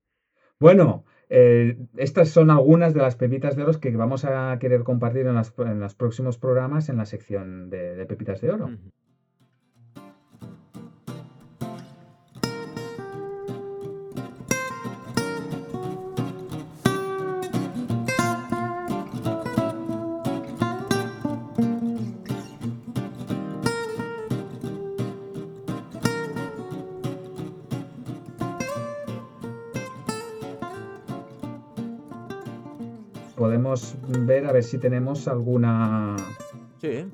Bueno, 0.59 1.05
eh, 1.29 1.77
estas 1.95 2.27
son 2.29 2.51
algunas 2.51 2.93
de 2.93 2.99
las 2.99 3.15
pepitas 3.15 3.55
de 3.55 3.63
oro 3.63 3.79
que 3.79 3.95
vamos 3.95 4.25
a 4.25 4.57
querer 4.59 4.83
compartir 4.83 5.25
en, 5.25 5.35
las- 5.35 5.53
en 5.57 5.79
los 5.79 5.95
próximos 5.95 6.37
programas 6.37 6.89
en 6.89 6.97
la 6.97 7.05
sección 7.05 7.69
de, 7.69 7.95
de 7.95 8.05
pepitas 8.05 8.41
de 8.41 8.51
oro. 8.51 8.69
Podemos 33.39 33.95
ver 34.27 34.45
a 34.45 34.51
ver 34.51 34.63
si 34.63 34.77
tenemos 34.77 35.25
alguna, 35.29 36.17
Sí, 36.81 37.09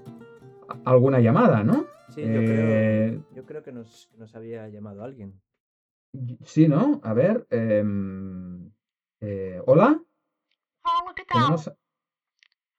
alguna 0.83 1.19
llamada, 1.19 1.63
¿no? 1.63 1.85
sí, 2.09 2.21
yo, 2.21 2.27
Eh, 2.41 3.19
creo, 3.21 3.35
yo 3.35 3.45
creo 3.45 3.61
que 3.61 3.71
nos, 3.71 4.07
que 4.07 4.17
nos 4.17 4.33
había 4.33 4.67
llamado 4.69 5.03
alguien. 5.03 5.39
Sí, 6.43 6.67
¿no? 6.67 6.99
A 7.03 7.13
ver. 7.13 7.45
em, 7.51 8.71
eh, 9.21 9.61
¿Hola? 9.67 10.01
Hola, 10.81 11.13
¿qué 11.15 11.25
tal? 11.25 11.37
Tenemos... 11.43 11.71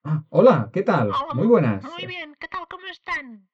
Ah, 0.03 0.25
hola, 0.31 0.71
¿qué 0.73 0.83
tal? 0.83 1.11
Hola, 1.11 1.35
Muy 1.35 1.47
buenas. 1.47 1.85
Muy 1.85 2.05
bien, 2.07 2.35
¿qué 2.41 2.49
tal? 2.49 2.67
¿Cómo 2.69 2.87
están? 2.89 3.49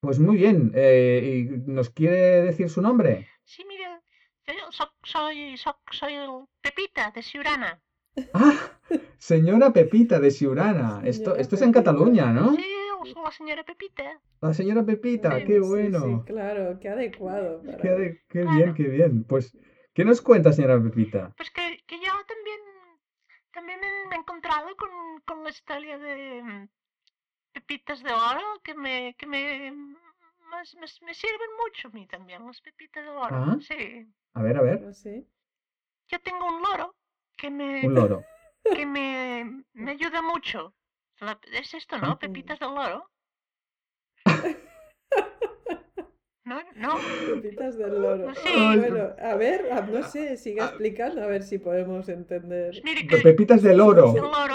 Pues 0.00 0.18
muy 0.18 0.38
bien. 0.38 0.72
eh, 0.74 1.46
¿y 1.48 1.70
¿Nos 1.70 1.90
quiere 1.90 2.42
decir 2.42 2.68
su 2.68 2.82
nombre? 2.82 3.28
Sí, 3.44 3.64
mire, 3.64 4.00
soy, 5.04 5.56
so- 5.56 5.78
soy 5.92 6.14
el 6.14 6.30
Pepita 6.60 7.12
de 7.12 7.22
Siurana. 7.22 7.80
Ah, 8.34 8.54
señora 9.18 9.72
Pepita 9.72 10.18
de 10.20 10.30
Siurana. 10.30 11.00
Esto, 11.04 11.36
esto 11.36 11.54
es 11.54 11.62
en. 11.62 11.72
Cataluña, 11.72 12.32
¿no? 12.32 12.54
Sí, 12.54 12.64
soy 13.12 13.22
la 13.22 13.30
señora 13.30 13.64
Pepita. 13.64 14.20
La 14.40 14.52
señora 14.54 14.84
Pepita, 14.84 15.38
Sí, 15.38 15.44
qué 15.46 15.60
bueno. 15.60 16.00
sí, 16.00 16.32
claro, 16.32 16.78
qué 16.80 16.88
adecuado. 16.88 17.62
para- 17.62 17.78
Qué, 17.78 17.88
ade- 17.88 18.22
qué 18.28 18.40
Claro. 18.42 18.56
bien, 18.56 18.74
qué 18.74 18.82
bien. 18.84 19.24
Pues, 19.24 19.56
¿qué 19.94 20.04
nos 20.04 20.20
cuenta, 20.20 20.52
señora 20.52 20.82
Pepita? 20.82 21.32
Pues 21.36 21.50
que, 21.50 21.82
que 21.86 21.96
yo 21.98 22.12
también, 22.26 22.60
también 23.52 23.80
me, 23.80 24.16
he 24.16 24.18
encontrado 24.18 24.74
con, 24.76 24.90
con 25.24 25.44
la 25.44 25.50
historia 25.50 25.98
de 25.98 26.42
mm, 26.42 26.68
Pepitas 27.52 28.02
de 28.02 28.12
Oro, 28.12 28.60
que 28.64 28.74
me, 28.74 29.14
que 29.18 29.26
me, 29.26 29.70
me 29.72 31.14
sirven 31.14 31.50
mucho 31.64 31.88
a 31.88 31.90
mí 31.92 32.06
también 32.06 32.44
las 32.46 32.60
pepitas 32.60 33.04
de 33.04 33.10
loro. 33.10 33.28
Ah. 33.36 33.56
Sí. 33.60 34.06
A 34.34 34.42
ver, 34.42 34.56
a 34.58 34.62
ver. 34.62 34.84
¿Ah, 34.88 34.92
sí? 34.92 35.26
Yo 36.08 36.18
tengo 36.20 36.46
un 36.46 36.60
loro 36.62 36.94
que 37.40 37.50
me, 37.50 37.86
Un 37.86 37.94
loro. 37.94 38.24
que 38.74 38.84
me, 38.86 39.64
me 39.72 39.92
ayuda 39.92 40.20
mucho. 40.22 40.74
Es 41.52 41.74
esto, 41.74 41.98
¿no? 41.98 42.12
Ah. 42.12 42.18
Pepitas 42.18 42.58
del 42.58 42.74
loro. 42.74 43.10
No, 46.44 46.58
no. 46.74 46.98
Pepitas 47.42 47.76
del 47.78 48.00
loro. 48.02 48.34
Sí. 48.34 48.48
Ah, 48.56 48.74
Bueno, 48.76 49.08
a 49.22 49.34
ver, 49.36 49.68
ah, 49.72 49.82
no 49.82 50.02
sé, 50.02 50.36
sigue 50.36 50.60
Ah. 50.60 50.66
explicando 50.66 51.22
a 51.22 51.26
ver 51.26 51.42
si 51.44 51.58
podemos 51.58 52.08
entender 52.08 52.70
Pues 52.72 52.84
mire 52.84 53.02
Pe- 53.02 53.06
que 53.08 53.22
Pepitas 53.22 53.62
de 53.62 53.74
loro. 53.76 54.12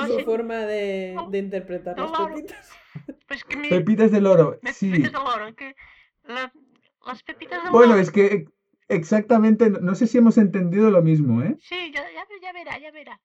su 0.08 0.20
forma 0.26 0.56
de, 0.66 1.16
de 1.30 1.38
interpretar 1.38 1.98
las 1.98 2.12
pepitas. 2.12 2.70
pues 3.28 3.44
que 3.46 3.56
me, 3.56 3.70
Pepitas 3.70 4.12
de 4.12 4.20
loro. 4.22 4.60
Sí. 4.74 4.90
pepitas 4.92 5.12
del 5.14 5.24
loro, 5.24 5.56
que 5.56 5.76
la- 6.24 6.52
las 7.06 7.24
pepitas 7.24 7.64
del 7.64 7.72
Bueno, 7.72 7.90
loro. 7.94 8.02
es 8.02 8.12
que 8.12 8.46
exactamente, 8.88 9.70
no 9.70 9.80
no 9.80 9.96
sé 9.96 10.08
si 10.08 10.18
hemos 10.18 10.38
entendido 10.38 10.90
lo 10.92 11.02
mismo, 11.02 11.42
¿eh? 11.42 11.56
Sí, 11.60 11.92
ya, 11.94 12.04
ya, 12.12 12.26
ya 12.42 12.52
verá, 12.54 12.78
ya 12.80 12.92
verá. 12.92 13.20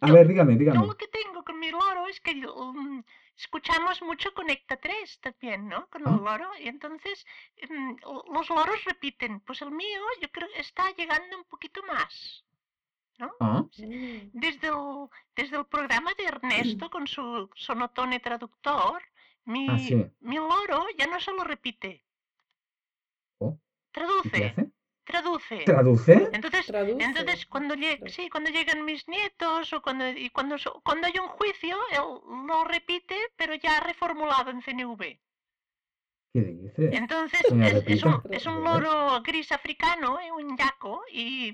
A 0.00 0.06
Yo- 0.08 0.14
ver, 0.14 0.26
dígame, 0.28 0.54
Yo 0.54 0.58
dígame. 0.60 0.86
lo 0.86 0.96
que 0.96 1.06
tengo 1.08 1.44
con 1.44 1.58
mi 1.58 1.70
loro 1.70 2.08
es 2.08 2.18
que 2.20 2.32
um, 2.46 3.02
escuchamos 3.36 4.00
mucho 4.02 4.32
Conecta 4.34 4.76
3 4.76 5.20
también, 5.20 5.68
¿no? 5.68 5.86
Con 5.88 6.02
el 6.02 6.08
Ah. 6.14 6.20
loro. 6.24 6.50
Y 6.58 6.66
entonces 6.68 7.26
mm, 7.68 7.96
los 8.32 8.48
loros 8.48 8.82
repiten. 8.86 9.40
Pues 9.40 9.60
el 9.62 9.70
mío 9.70 10.00
yo 10.20 10.30
creo 10.30 10.48
que 10.54 10.60
está 10.62 10.90
llegando 10.96 11.36
un 11.36 11.44
poquito 11.44 11.82
más. 11.84 12.44
Ah, 13.20 13.62
Mm. 13.78 14.30
Desde 14.32 14.68
el, 14.68 15.08
desde 15.36 15.56
el 15.58 15.66
programa 15.66 16.10
de 16.16 16.24
Ernesto 16.24 16.90
con 16.90 17.06
su 17.06 17.48
sonotone 17.54 18.18
traductor, 18.18 19.00
mi, 19.44 19.68
Ah, 19.68 19.78
sí. 19.78 20.06
mi 20.20 20.36
loro 20.36 20.86
ya 20.98 21.06
no 21.06 21.20
solo 21.20 21.44
repite. 21.44 22.02
Oh, 23.38 23.50
¿y 23.52 23.56
qué 23.56 24.00
Traduce, 24.00 24.44
hace? 24.46 24.71
Traduce. 25.12 25.60
¿Traduce? 25.64 26.14
Entonces, 26.36 26.64
Traduce. 26.66 27.04
entonces 27.08 27.46
cuando 27.52 27.74
lleg- 27.82 28.02
sí, 28.16 28.22
cuando 28.34 28.50
llegan 28.56 28.84
mis 28.90 29.02
nietos 29.14 29.72
o 29.74 29.82
cuando 29.86 30.04
y 30.26 30.28
cuando 30.36 30.54
so- 30.64 30.80
cuando 30.86 31.06
hay 31.08 31.16
un 31.24 31.28
juicio, 31.38 31.76
él 31.96 32.06
lo 32.48 32.58
repite, 32.76 33.16
pero 33.38 33.52
ya 33.64 33.74
reformulado 33.90 34.50
en 34.50 34.62
CNV. 34.62 35.02
¿Qué 36.32 36.40
dice? 36.42 36.90
Entonces 37.00 37.42
es, 37.58 37.82
es 37.86 38.02
un, 38.04 38.16
es 38.30 38.46
loro 38.46 39.20
gris 39.22 39.50
africano, 39.50 40.20
eh, 40.20 40.30
un 40.30 40.56
yaco, 40.56 41.02
y, 41.10 41.48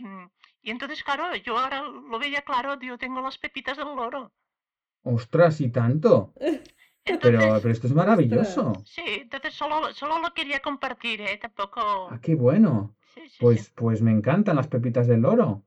y 0.63 0.71
entonces 0.71 1.03
claro, 1.03 1.35
yo 1.37 1.57
ahora 1.59 1.81
lo 1.83 2.19
veía 2.19 2.43
claro, 2.43 2.79
yo 2.81 2.99
tengo 2.99 3.21
las 3.23 3.39
pepitas 3.39 3.77
del 3.79 3.87
loro. 3.97 4.33
Ostras, 5.03 5.61
¿y 5.61 5.71
tanto? 5.71 6.35
Entonces, 7.05 7.33
Pero, 7.33 7.61
pero 7.61 7.73
esto 7.73 7.87
es 7.87 7.93
maravilloso. 7.95 8.73
sí, 8.85 9.03
entonces 9.07 9.55
solo, 9.55 9.93
solo 9.95 10.19
lo 10.21 10.35
quería 10.35 10.61
compartir, 10.61 11.21
eh, 11.23 11.39
tampoco. 11.39 11.81
Ah, 12.11 12.21
qué 12.21 12.35
bueno. 12.35 12.97
Sí, 13.19 13.25
sí, 13.25 13.31
sí. 13.31 13.37
Pues, 13.41 13.71
pues 13.75 14.03
me 14.03 14.13
encantan 14.13 14.57
las 14.57 14.69
pepitas 14.69 15.07
del 15.07 15.21
loro. 15.23 15.65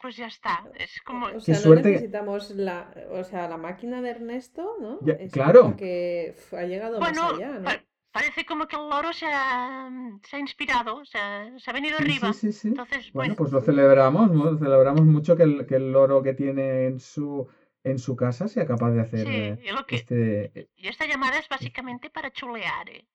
Pues 0.00 0.16
ya 0.16 0.26
está, 0.26 0.64
es 0.78 1.00
como 1.04 1.26
O 1.26 1.40
sea, 1.40 1.54
no 1.56 1.60
suerte- 1.60 1.90
necesitamos 1.90 2.50
la, 2.50 2.94
o 3.10 3.24
sea, 3.24 3.48
la 3.48 3.56
máquina 3.56 4.00
de 4.00 4.10
Ernesto, 4.10 4.76
¿no? 4.80 4.98
Ya, 5.02 5.14
Es 5.14 5.32
claro. 5.32 5.76
que 5.76 6.34
ha 6.52 6.62
llegado 6.64 6.98
Bueno, 7.00 7.22
más 7.22 7.32
allá, 7.34 7.58
¿no? 7.58 7.64
pa- 7.64 7.82
parece 8.12 8.46
como 8.46 8.66
que 8.68 8.76
el 8.76 8.88
loro 8.88 9.12
se 9.12 9.26
ha, 9.26 9.90
se 10.22 10.36
ha 10.36 10.38
inspirado, 10.38 11.04
se 11.04 11.18
ha, 11.18 11.58
se 11.58 11.70
ha 11.70 11.74
venido 11.74 11.98
Sí, 11.98 12.04
arriba. 12.04 12.32
sí, 12.32 12.52
sí, 12.52 12.52
sí. 12.52 12.68
Entonces, 12.68 13.12
Bueno, 13.12 13.34
pues, 13.36 13.50
pues 13.50 13.52
lo 13.52 13.60
celebramos, 13.60 14.30
¿no? 14.30 14.56
Celebramos 14.56 15.02
mucho 15.04 15.36
que 15.36 15.42
el, 15.42 15.66
que 15.66 15.74
el 15.76 15.92
loro 15.92 16.22
que 16.22 16.32
tiene 16.34 16.86
en 16.86 17.00
su, 17.00 17.46
en 17.84 17.98
su 17.98 18.16
casa 18.16 18.48
sea 18.48 18.66
capaz 18.66 18.92
de 18.92 19.00
hacer 19.00 19.26
sí, 19.26 19.32
eh, 19.34 19.58
y, 19.62 19.70
lo 19.72 19.84
que, 19.86 19.96
este... 19.96 20.70
y 20.76 20.88
esta 20.88 21.06
llamada 21.06 21.38
es 21.38 21.48
básicamente 21.48 22.08
para 22.10 22.30
chulear, 22.30 22.88
¿eh? 22.90 23.06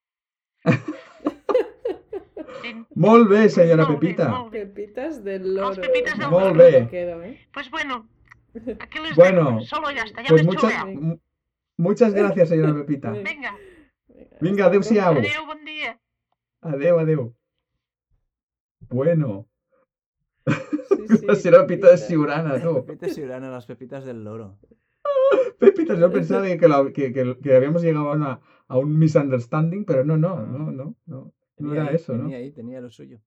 Molt 2.96 3.30
bé, 3.30 3.50
senyora 3.50 3.86
molt 3.86 4.00
bé, 4.00 4.08
Pepita. 4.08 4.30
molt 4.30 4.52
bé. 4.52 4.66
Pepitas 4.66 5.24
del 5.24 5.54
loro. 5.56 5.82
pepitas 5.82 6.18
del 6.18 6.30
Molt 6.30 6.58
bé. 6.58 6.88
quedo, 6.90 7.24
¿eh? 7.24 7.40
Pues 7.54 7.70
bueno, 7.72 8.08
aquí 8.80 9.00
les 9.00 9.16
Bueno, 9.16 9.46
dejo, 9.52 9.62
solo 9.62 9.92
ya 9.92 10.04
está, 10.04 10.22
ya 10.22 10.30
Pues 10.30 10.44
me 10.44 10.52
he 10.52 10.56
muchas, 11.78 12.14
gracias, 12.14 12.50
senyora 12.50 12.74
Pepita. 12.74 13.12
Venga. 13.12 13.56
Venga, 14.40 14.70
Vinga, 14.70 14.70
pronto. 14.70 15.20
adeu, 15.20 15.46
bon 15.46 15.66
dia. 15.66 16.00
Adeu, 16.62 17.00
adeu. 17.00 17.36
Bueno, 18.90 19.48
Sí, 20.46 21.08
sí, 21.20 21.26
la 21.28 21.36
senyora 21.36 21.66
Pepita 21.68 21.88
de 21.88 21.94
Pepita. 21.94 22.08
Siurana, 22.08 22.60
tú. 22.62 22.86
Pepitas 22.86 23.18
y 23.18 23.22
Urana, 23.24 23.50
las 23.50 23.66
pepitas 23.66 24.06
del 24.06 24.24
loro. 24.24 24.58
Pepita, 25.60 25.96
yo 25.96 26.12
pensaba 26.12 26.46
que, 26.46 26.68
la- 26.68 26.92
que, 26.94 27.14
que- 27.14 27.38
que 27.42 27.56
habíamos 27.56 27.82
llegado 27.84 28.10
a, 28.12 28.16
una- 28.16 28.40
a 28.68 28.78
un 28.78 28.98
misunderstanding, 28.98 29.86
pero 29.86 30.04
no, 30.04 30.18
no, 30.18 30.36
no, 30.46 30.72
no, 30.72 30.96
no. 31.06 31.34
No 31.62 31.68
Tenía 31.70 31.82
era 31.82 31.90
ahí, 31.92 31.96
eso, 31.96 32.14
¿no? 32.14 32.24
Tenía 32.24 32.38
ahí, 32.38 32.52
tenía 32.52 32.82
lo 32.82 32.90
suyo. 32.90 33.20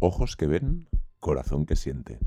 Ojos 0.00 0.36
que 0.36 0.46
ven, 0.46 0.88
corazón 1.20 1.66
que 1.66 1.76
siente. 1.76 2.18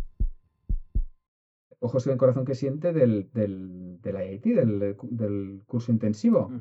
Ojos 1.80 2.08
en 2.08 2.18
corazón 2.18 2.44
que 2.46 2.56
siente 2.56 2.92
del, 2.92 3.30
del, 3.34 4.00
del 4.02 4.16
IIT, 4.32 4.46
del, 4.56 4.96
del 5.04 5.62
curso 5.68 5.92
intensivo. 5.92 6.52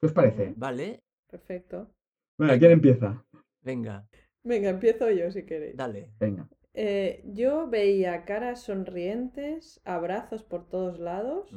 ¿Qué 0.00 0.06
os 0.06 0.12
parece? 0.12 0.52
Vale, 0.56 1.02
Perfecto. 1.30 1.90
Bueno, 2.36 2.58
¿quién 2.58 2.72
empieza? 2.72 3.24
venga, 3.62 4.06
Venga, 4.42 4.70
empiezo 4.70 5.10
yo 5.10 5.30
si 5.30 5.44
queréis. 5.44 5.76
dale. 5.76 6.10
Venga. 6.18 6.48
Eh, 6.74 7.22
yo 7.26 7.68
veía 7.68 8.24
caras 8.24 8.62
sonrientes, 8.62 9.80
abrazos 9.84 10.42
por 10.42 10.68
todos 10.68 10.98
lados 10.98 11.54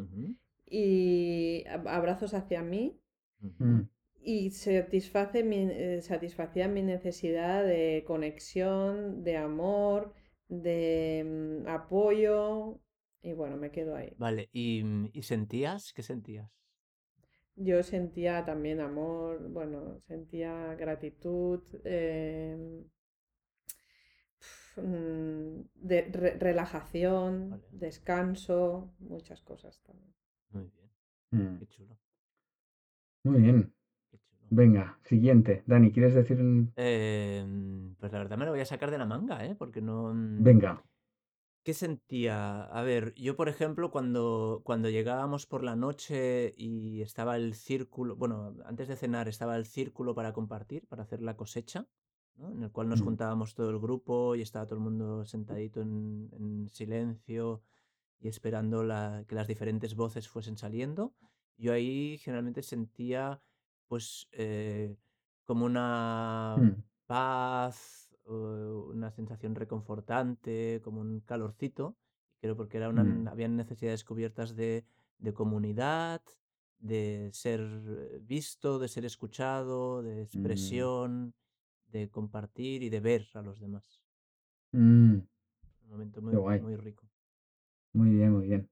y 0.66 1.64
ab- 1.66 1.88
abrazos 1.88 2.34
hacia 2.34 2.62
mí 2.62 3.00
Mm, 3.44 3.88
y 4.22 4.50
satisface 4.52 5.44
mi, 5.44 5.68
eh, 5.70 6.02
satisfacía 6.02 6.68
mi 6.68 6.82
necesidad 6.82 7.64
de 7.66 8.04
conexión, 8.08 9.24
de 9.24 9.38
amor, 9.38 10.14
de 10.48 11.24
mm, 11.64 11.68
apoyo 11.68 12.80
y 13.22 13.34
bueno, 13.34 13.58
me 13.58 13.72
quedo 13.72 13.96
ahí. 13.96 14.18
Vale, 14.18 14.50
¿y, 14.52 14.84
mm, 14.84 15.10
¿y 15.14 15.22
sentías? 15.24 15.94
¿Qué 15.94 16.02
sentías? 16.04 16.50
Yo 17.56 17.82
sentía 17.82 18.46
también 18.46 18.80
amor, 18.80 19.50
bueno, 19.50 20.00
sentía 20.08 20.76
gratitud, 20.76 21.62
em, 21.84 22.84
de 25.90 25.98
re- 26.12 26.38
relajación, 26.48 27.30
Vale. 27.50 27.64
descanso, 27.72 28.94
muchas 29.00 29.42
cosas 29.42 29.80
también. 29.84 30.14
Muy 30.52 30.70
bien, 30.70 30.90
mm. 31.32 31.58
qué 31.60 31.68
chulo, 31.68 31.98
Muy 33.24 33.42
bien. 33.42 33.74
qué 34.12 34.18
chulo. 34.18 34.48
Venga, 34.50 35.00
siguiente. 35.04 35.64
Dani, 35.66 35.92
¿quieres 35.92 36.14
decir? 36.14 36.40
un- 36.40 36.72
Eh, 36.76 37.46
pues 38.00 38.12
la 38.12 38.20
verdad 38.20 38.38
me 38.38 38.46
lo 38.46 38.52
voy 38.52 38.60
a 38.62 38.66
sacar 38.66 38.92
de 38.92 38.98
la 38.98 39.06
manga, 39.06 39.46
¿eh? 39.46 39.56
Porque 39.56 39.82
no... 39.82 40.14
mm, 40.14 40.44
Venga. 40.44 40.84
¿Qué 41.64 41.74
sentía? 41.74 42.64
A 42.66 42.82
ver, 42.84 43.14
yo 43.16 43.38
por 43.38 43.48
ejemplo, 43.48 43.90
cuando, 43.90 44.62
cuando 44.66 44.90
llegábamos 44.90 45.46
por 45.46 45.64
la 45.64 45.78
noche 45.78 46.54
y 46.58 47.02
estaba 47.02 47.38
el 47.38 47.54
círculo, 47.54 48.18
bueno, 48.18 48.54
antes 48.66 48.90
de 48.90 48.98
cenar 48.98 49.30
estaba 49.30 49.56
el 49.56 49.66
círculo 49.66 50.14
para 50.14 50.34
compartir, 50.34 50.86
para 50.88 51.04
hacer 51.04 51.22
la 51.22 51.38
cosecha, 51.38 51.88
¿no? 52.36 52.52
En 52.52 52.64
el 52.64 52.72
cual 52.72 52.90
nos 52.90 53.02
Mm. 53.02 53.06
juntábamos 53.06 53.56
todo 53.56 53.70
el 53.70 53.80
grupo 53.80 54.36
y 54.36 54.42
estaba 54.42 54.66
todo 54.66 54.76
el 54.76 54.84
mundo 54.84 55.24
sentadito 55.24 55.82
en, 55.82 56.28
en 56.34 56.68
silencio 56.70 57.62
y 58.20 58.28
esperando 58.28 58.84
la- 58.84 59.24
que 59.26 59.36
las 59.36 59.48
diferentes 59.48 59.96
voces 59.96 60.28
fuesen 60.28 60.58
saliendo. 60.58 61.14
Yo 61.58 61.74
ahí 61.74 62.18
generalmente 62.20 62.64
sentía 62.64 63.42
pues 63.88 64.28
eh, 64.32 64.96
como 65.46 65.66
una 65.66 66.58
Mm, 66.58 66.84
paz, 67.06 68.10
una 68.26 69.12
sensación 69.12 69.56
reconfortante, 69.56 70.82
como 70.84 71.02
un 71.02 71.20
calorcito. 71.22 71.98
Creo 72.42 72.56
porque 72.58 72.78
era 72.78 72.90
una, 72.90 73.04
Mm. 73.04 73.28
habían 73.28 73.56
necesidades 73.56 74.04
cubiertas 74.04 74.56
de, 74.56 74.86
de 75.20 75.34
comunidad, 75.34 76.22
de 76.80 77.30
ser 77.34 77.62
eh, 77.62 78.20
visto, 78.22 78.80
de 78.80 78.88
ser 78.90 79.06
escuchado, 79.06 80.02
de 80.04 80.22
expresión, 80.24 81.34
de 81.88 82.10
compartir 82.10 82.84
y 82.84 82.90
de 82.90 83.00
ver 83.00 83.28
a 83.34 83.42
los 83.42 83.60
demás. 83.60 84.04
mm. 84.74 85.28
Un 85.84 85.90
momento 85.92 86.20
muy, 86.20 86.36
guay. 86.38 86.60
muy 86.60 86.76
rico. 86.76 87.08
Muy 87.94 88.12
bien, 88.12 88.32
muy 88.34 88.48
bien. 88.48 88.70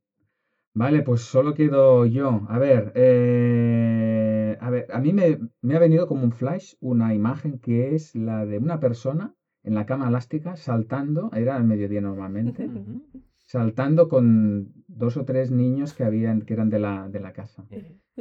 Vale, 0.74 1.02
pues 1.02 1.22
solo 1.22 1.54
quedo 1.54 2.06
yo. 2.06 2.46
A 2.48 2.58
ver, 2.58 2.92
eh, 2.96 4.56
a 4.60 4.70
ver, 4.70 4.86
a 4.90 5.00
mí 5.02 5.12
me, 5.12 5.38
me 5.62 5.76
ha 5.76 5.80
venido 5.80 6.08
como 6.08 6.24
un 6.24 6.32
flash 6.32 6.74
una 6.80 7.14
imagen 7.14 7.58
que 7.60 7.94
es 7.94 8.16
la 8.16 8.46
de 8.46 8.58
una 8.58 8.80
persona 8.80 9.34
en 9.64 9.76
la 9.76 9.86
cama 9.86 10.08
elástica 10.08 10.56
saltando, 10.56 11.30
era 11.34 11.58
al 11.58 11.66
mediodía 11.66 12.00
normalmente, 12.02 12.70
saltando 13.38 14.08
con 14.08 14.72
dos 14.88 15.18
o 15.18 15.26
tres 15.26 15.52
niños 15.52 15.94
que 15.94 16.06
habían, 16.06 16.42
que 16.42 16.54
eran 16.54 16.70
de 16.70 16.80
la, 16.80 17.10
de 17.10 17.20
la 17.20 17.34
casa, 17.34 17.66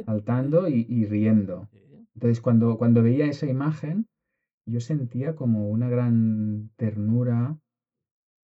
saltando 0.05 0.67
y, 0.67 0.85
y 0.89 1.05
riendo. 1.05 1.69
Entonces, 2.15 2.41
cuando, 2.41 2.77
cuando 2.77 3.01
veía 3.01 3.27
esa 3.27 3.47
imagen, 3.47 4.07
yo 4.65 4.79
sentía 4.79 5.35
como 5.35 5.69
una 5.69 5.89
gran 5.89 6.69
ternura 6.75 7.57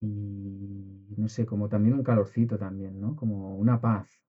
y 0.01 1.15
no 1.17 1.27
sé, 1.27 1.45
como 1.45 1.69
también 1.69 1.95
un 1.95 2.03
calorcito 2.03 2.57
también, 2.57 2.99
¿no? 3.01 3.15
Como 3.15 3.55
una 3.57 3.79
paz. 3.81 4.21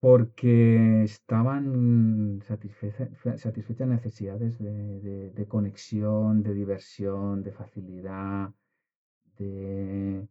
porque 0.00 1.02
estaban 1.04 2.40
satisfecha- 2.42 3.08
fe- 3.16 3.36
satisfechas 3.38 3.88
necesidades 3.88 4.58
de, 4.58 5.00
de- 5.00 5.30
de 5.30 5.46
conexión, 5.48 6.42
de 6.42 6.54
diversión, 6.54 7.42
de 7.42 7.52
facilidad, 7.52 8.52
de... 9.38 10.28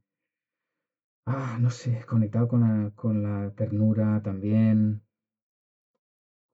Ah, 1.28 1.60
no 1.62 1.70
sé, 1.70 2.04
conectado 2.08 2.48
con 2.48 2.62
la, 2.62 2.92
con 2.96 3.22
la 3.22 3.52
ternura 3.56 4.20
también, 4.24 5.04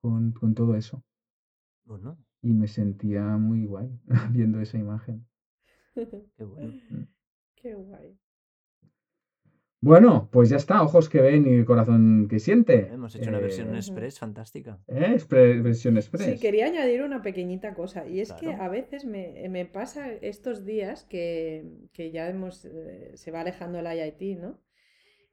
con, 0.00 0.30
con 0.32 0.54
todo 0.54 0.76
eso. 0.76 1.02
Bueno, 1.86 2.18
Y 2.42 2.52
me 2.54 2.68
sentía 2.68 3.36
muy 3.38 3.66
guay 3.66 3.98
viendo 4.30 4.60
esa 4.60 4.78
imagen. 4.78 5.26
qué 6.36 6.44
bueno. 6.44 6.74
Qué 7.64 7.72
guay. 7.74 8.18
Bueno, 9.80 10.28
pues 10.32 10.50
ya 10.50 10.56
está, 10.58 10.82
ojos 10.82 11.08
que 11.08 11.20
ven 11.22 11.46
y 11.46 11.64
corazón 11.64 12.26
que 12.28 12.38
siente. 12.38 12.88
Hemos 12.92 13.14
hecho 13.16 13.30
una 13.30 13.38
versión 13.38 13.74
Eh, 13.74 13.78
express 13.78 14.18
fantástica. 14.18 14.78
¿eh? 14.86 15.12
Expre- 15.14 15.62
versión 15.62 15.96
express. 15.96 16.24
Sí, 16.24 16.38
quería 16.38 16.66
añadir 16.66 17.02
una 17.02 17.22
pequeñita 17.22 17.74
cosa, 17.74 18.06
y 18.06 18.20
es 18.20 18.32
que 18.34 18.52
a 18.52 18.68
veces 18.68 19.06
me, 19.06 19.48
me 19.48 19.64
pasa 19.66 20.12
estos 20.12 20.66
días 20.66 21.04
que, 21.04 21.66
que 21.94 22.10
ya 22.10 22.28
hemos, 22.28 22.66
eh, 22.66 23.12
se 23.14 23.30
va 23.30 23.40
alejando 23.40 23.78
el 23.78 23.86
IIT, 23.86 24.36
¿no? 24.40 24.58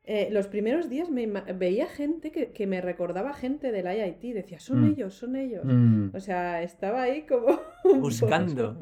Eh, 0.03 0.29
los 0.31 0.47
primeros 0.47 0.89
días 0.89 1.11
me 1.11 1.27
veía 1.27 1.85
gente 1.85 2.31
que, 2.31 2.51
que 2.51 2.65
me 2.65 2.81
recordaba 2.81 3.33
gente 3.33 3.71
del 3.71 3.85
IIT, 3.85 4.33
decía, 4.33 4.59
son 4.59 4.81
Mm. 4.81 4.93
ellos, 4.93 5.13
son 5.13 5.35
ellos. 5.35 5.63
Mm, 5.63 6.09
O 6.15 6.19
sea, 6.19 6.63
estaba 6.63 7.03
ahí 7.03 7.25
como 7.27 7.59
Buscando. 7.99 8.77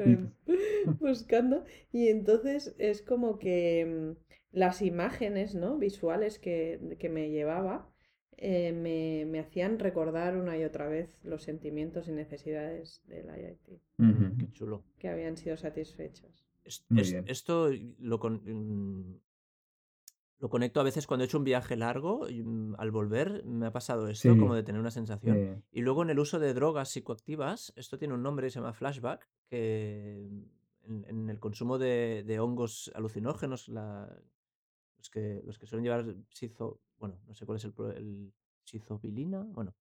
buscando. 1.00 1.66
Y 1.92 2.08
entonces 2.08 2.74
es 2.78 3.02
como 3.02 3.38
que 3.38 4.16
mm, 4.16 4.58
las 4.58 4.82
imágenes, 4.82 5.56
¿no? 5.56 5.78
Visuales 5.78 6.40
que, 6.40 6.96
que 7.00 7.10
me 7.10 7.30
llevaba 7.30 7.90
eh, 8.38 8.72
me, 8.72 9.26
me 9.30 9.40
hacían 9.40 9.78
recordar 9.80 10.38
una 10.38 10.58
y 10.58 10.64
otra 10.64 10.88
vez 10.88 11.20
los 11.24 11.44
sentimientos 11.44 12.08
y 12.08 12.14
necesidades 12.14 13.04
del 13.08 13.26
IIT. 13.26 14.38
Qué 14.40 14.52
chulo. 14.54 14.86
que 14.98 15.10
habían 15.10 15.36
sido 15.36 15.58
satisfechos. 15.58 16.46
Es- 16.64 16.86
es- 16.96 17.16
esto 17.28 17.70
lo, 18.00 18.20
con- 18.20 19.20
lo 20.40 20.50
conecto 20.50 20.80
a 20.80 20.84
veces 20.84 21.06
cuando 21.06 21.24
he 21.24 21.28
hecho 21.28 21.38
un 21.38 21.44
viaje 21.44 21.76
largo, 21.76 22.30
y, 22.30 22.42
mm, 22.44 22.76
al 22.78 22.92
volver 22.92 23.44
me 23.46 23.66
ha 23.68 23.72
pasado 23.72 24.08
esto, 24.08 24.34
Sí. 24.34 24.40
como 24.40 24.56
de 24.56 24.64
tener 24.64 24.80
una 24.80 24.92
sensación. 24.92 25.64
Y 25.72 25.82
luego 25.82 26.02
en 26.04 26.10
el 26.10 26.20
uso 26.20 26.40
de 26.40 26.54
drogas 26.54 26.90
psicoactivas, 26.90 27.74
esto 27.76 27.98
tiene 27.98 28.14
un 28.14 28.24
nombre, 28.24 28.50
se 28.50 28.60
llama 28.60 28.74
flashback, 28.74 29.28
que 29.50 30.30
en, 30.84 31.06
en 31.08 31.30
el 31.30 31.40
consumo 31.40 31.78
de, 31.78 32.24
de 32.26 32.40
hongos 32.40 32.90
alucinógenos, 32.96 33.68
la- 33.68 34.10
los, 34.98 35.10
que, 35.10 35.42
los 35.46 35.58
que 35.60 35.66
suelen 35.66 35.84
llevar 35.84 36.16
sizo, 36.30 36.80
bueno, 36.98 37.20
no 37.28 37.34
sé 37.34 37.46
cuál 37.46 37.58
es 37.58 37.66
el, 37.66 37.74
el 37.96 38.34
sizobilina, 38.64 39.44
bueno, 39.44 39.74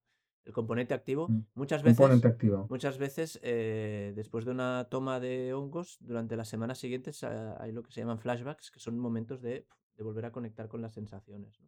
el 0.45 0.53
componente 0.53 0.93
activo, 0.93 1.27
Mm, 1.29 1.41
muchas 1.55 1.83
veces... 1.83 1.97
componente 1.97 2.27
activo. 2.27 2.67
Muchas 2.69 2.97
veces, 2.97 3.39
eh, 3.43 4.13
después 4.15 4.45
de 4.45 4.51
una 4.51 4.87
toma 4.89 5.19
de 5.19 5.53
hongos, 5.53 5.97
durante 6.01 6.35
las 6.35 6.47
semanas 6.49 6.79
siguientes 6.79 7.23
hay 7.23 7.71
lo 7.71 7.83
que 7.83 7.91
se 7.91 8.01
llaman 8.01 8.19
flashbacks, 8.19 8.71
que 8.71 8.79
son 8.79 8.97
momentos 8.97 9.41
de, 9.41 9.65
de 9.99 10.03
volver 10.05 10.25
a 10.25 10.31
conectar 10.31 10.69
con 10.69 10.81
las 10.81 10.93
sensaciones. 10.93 11.59
¿no? 11.59 11.67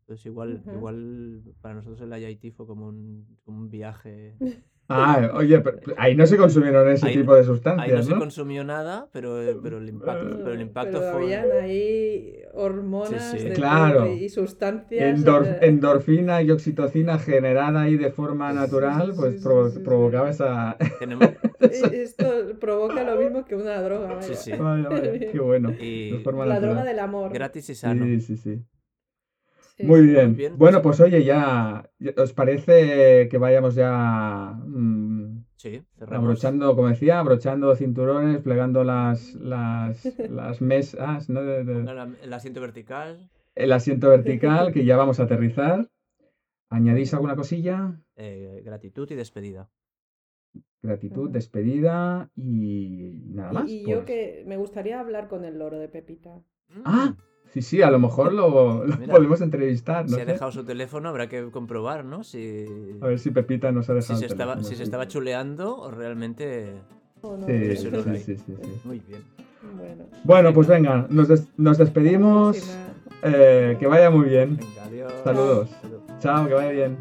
Entonces, 0.00 0.26
igual, 0.26 0.64
igual 0.74 1.54
para 1.60 1.76
nosotros 1.76 2.00
el 2.00 2.12
IIT 2.12 2.52
fue 2.52 2.66
como 2.66 2.88
un, 2.88 3.38
como 3.44 3.58
un 3.58 3.70
viaje. 3.70 4.36
Ah, 4.92 5.30
oye, 5.34 5.60
pero 5.60 5.78
ahí 5.96 6.14
no 6.16 6.26
se 6.26 6.36
consumieron 6.36 6.88
ese 6.90 7.06
Ahí- 7.06 7.16
tipo 7.16 7.32
de 7.34 7.40
Ahí 7.40 7.46
no 7.46 7.52
sustancias, 7.54 8.06
se 8.06 8.14
consumió 8.14 8.64
nada, 8.64 9.08
pero, 9.12 9.40
eh, 9.42 9.56
pero, 9.62 9.78
el, 9.78 9.88
impacto, 9.88 10.38
pero 10.38 10.52
el 10.52 10.60
impacto 10.60 10.98
pero 10.98 11.12
fue. 11.12 11.22
habían 11.36 11.46
ahí 11.62 12.34
hormonas 12.52 13.30
Sí, 13.30 13.38
sí. 13.38 13.48
de 13.48 13.54
Claro. 13.54 14.04
todo 14.04 14.12
y 14.14 14.28
sustancias. 14.28 15.18
Endor- 15.20 15.46
eh, 15.46 15.58
endorfina 15.62 16.42
y 16.42 16.50
oxitocina 16.50 17.18
generada 17.18 17.82
ahí 17.82 17.96
de 17.96 18.10
forma 18.10 18.52
natural, 18.52 19.12
sí, 19.12 19.16
pues 19.16 19.34
sí, 19.40 19.40
provo- 19.46 19.68
sí, 19.70 19.76
sí. 19.78 19.82
provocaba 19.84 20.30
esa... 20.30 20.76
Tenemos, 20.98 21.24
eh, 21.60 21.90
Esto 21.92 22.24
provoca 22.60 23.02
lo 23.04 23.16
mismo 23.20 23.44
que 23.44 23.54
una 23.54 23.80
droga, 23.82 24.20
sí, 24.22 24.30
vaya. 24.30 24.40
sí. 24.40 24.52
Vaya, 24.58 24.88
vaya, 24.88 25.12
qué 25.30 25.38
bueno. 25.40 25.72
Y 25.78 26.10
De 26.12 26.18
forma 26.20 26.44
La 26.46 26.54
natural. 26.54 26.74
droga 26.74 26.88
del 26.88 26.98
amor. 26.98 27.32
gratis 27.32 27.70
y 27.70 27.74
sano. 27.74 28.04
Sí, 28.04 28.20
sí, 28.20 28.36
sí. 28.36 28.60
Sí, 29.76 29.84
Muy 29.84 30.00
sí. 30.00 30.06
bien. 30.06 30.36
bien, 30.36 30.58
Bueno, 30.58 30.82
pues- 30.82 31.00
oye, 31.00 31.24
ya, 31.24 31.88
¿os 32.16 32.32
parece 32.32 33.28
que 33.28 33.38
vayamos 33.38 33.74
ya 33.74 34.52
mm, 34.66 35.44
Sí, 35.56 35.82
cerramos. 35.98 36.24
abrochando, 36.24 36.74
como 36.76 36.88
decía, 36.88 37.18
abrochando 37.18 37.74
cinturones, 37.76 38.42
plegando 38.42 38.84
las, 38.84 39.34
las, 39.34 40.04
las 40.30 40.60
mesas, 40.60 41.28
¿no? 41.30 41.42
de- 41.42 41.64
de- 41.64 41.74
Pongan 41.74 41.96
la- 41.96 42.16
el 42.22 42.32
asiento 42.32 42.60
vertical. 42.60 43.30
el 43.54 43.72
asiento 43.72 44.08
vertical, 44.10 44.72
que 44.72 44.84
ya 44.84 44.96
vamos 44.96 45.18
a 45.20 45.24
aterrizar. 45.24 45.88
¿Añadís 46.70 47.12
alguna 47.14 47.36
cosilla? 47.36 48.00
eh, 48.16 48.62
gratitud 48.64 49.10
y 49.10 49.14
despedida. 49.14 49.70
Gratitud, 50.82 51.30
despedida 51.30 52.30
y 52.36 53.12
nada 53.34 53.50
Y, 53.50 53.54
más. 53.54 53.70
y 53.70 53.82
yo 53.82 53.96
pues. 53.96 54.06
que 54.06 54.44
me 54.46 54.56
gustaría 54.56 54.98
hablar 55.00 55.28
con 55.28 55.44
el 55.44 55.58
loro 55.58 55.78
de 55.78 55.88
Pepita. 55.88 56.42
Ah, 56.84 57.14
Mm, 57.16 57.29
sí, 57.52 57.62
sí, 57.62 57.82
a 57.82 57.90
lo 57.90 57.98
mejor 57.98 58.32
lo, 58.32 58.84
lo 58.84 58.96
Mira, 58.98 59.14
podemos 59.14 59.40
entrevistar, 59.40 60.08
no 60.08 60.16
si 60.16 60.20
ha 60.20 60.24
dejado 60.24 60.50
su 60.52 60.64
teléfono, 60.64 61.08
habrá 61.08 61.28
que 61.28 61.50
comprobar, 61.50 62.04
¿no? 62.04 62.24
Si, 62.24 62.66
A 63.00 63.06
ver 63.06 63.18
si 63.18 63.30
Pepita 63.30 63.70
nos 63.72 63.88
ha 63.90 63.92
si 63.94 64.00
dejado 64.00 64.20
se 64.20 64.26
estaba, 64.26 64.62
si 64.62 64.76
se 64.76 64.82
estaba 64.82 65.06
chuleando 65.08 65.76
o 65.76 65.90
realmente. 65.90 66.72
Sí, 67.46 67.76
sí, 67.76 67.90
sí, 68.24 68.36
sí. 68.36 68.54
Muy 68.84 69.00
bien. 69.00 69.22
Bueno. 69.76 70.04
Bueno, 70.24 70.54
pues 70.54 70.66
venga, 70.66 71.06
nos, 71.10 71.28
des- 71.28 71.48
nos 71.58 71.76
despedimos. 71.76 72.56
Eh, 73.22 73.76
que 73.78 73.86
vaya 73.86 74.08
muy 74.10 74.28
bien. 74.30 74.56
Venga, 74.56 74.84
adiós. 74.84 75.12
Saludos. 75.22 75.68
Saludos. 75.82 76.02
Chao, 76.20 76.48
que 76.48 76.54
vaya 76.54 76.70
bien. 76.70 76.96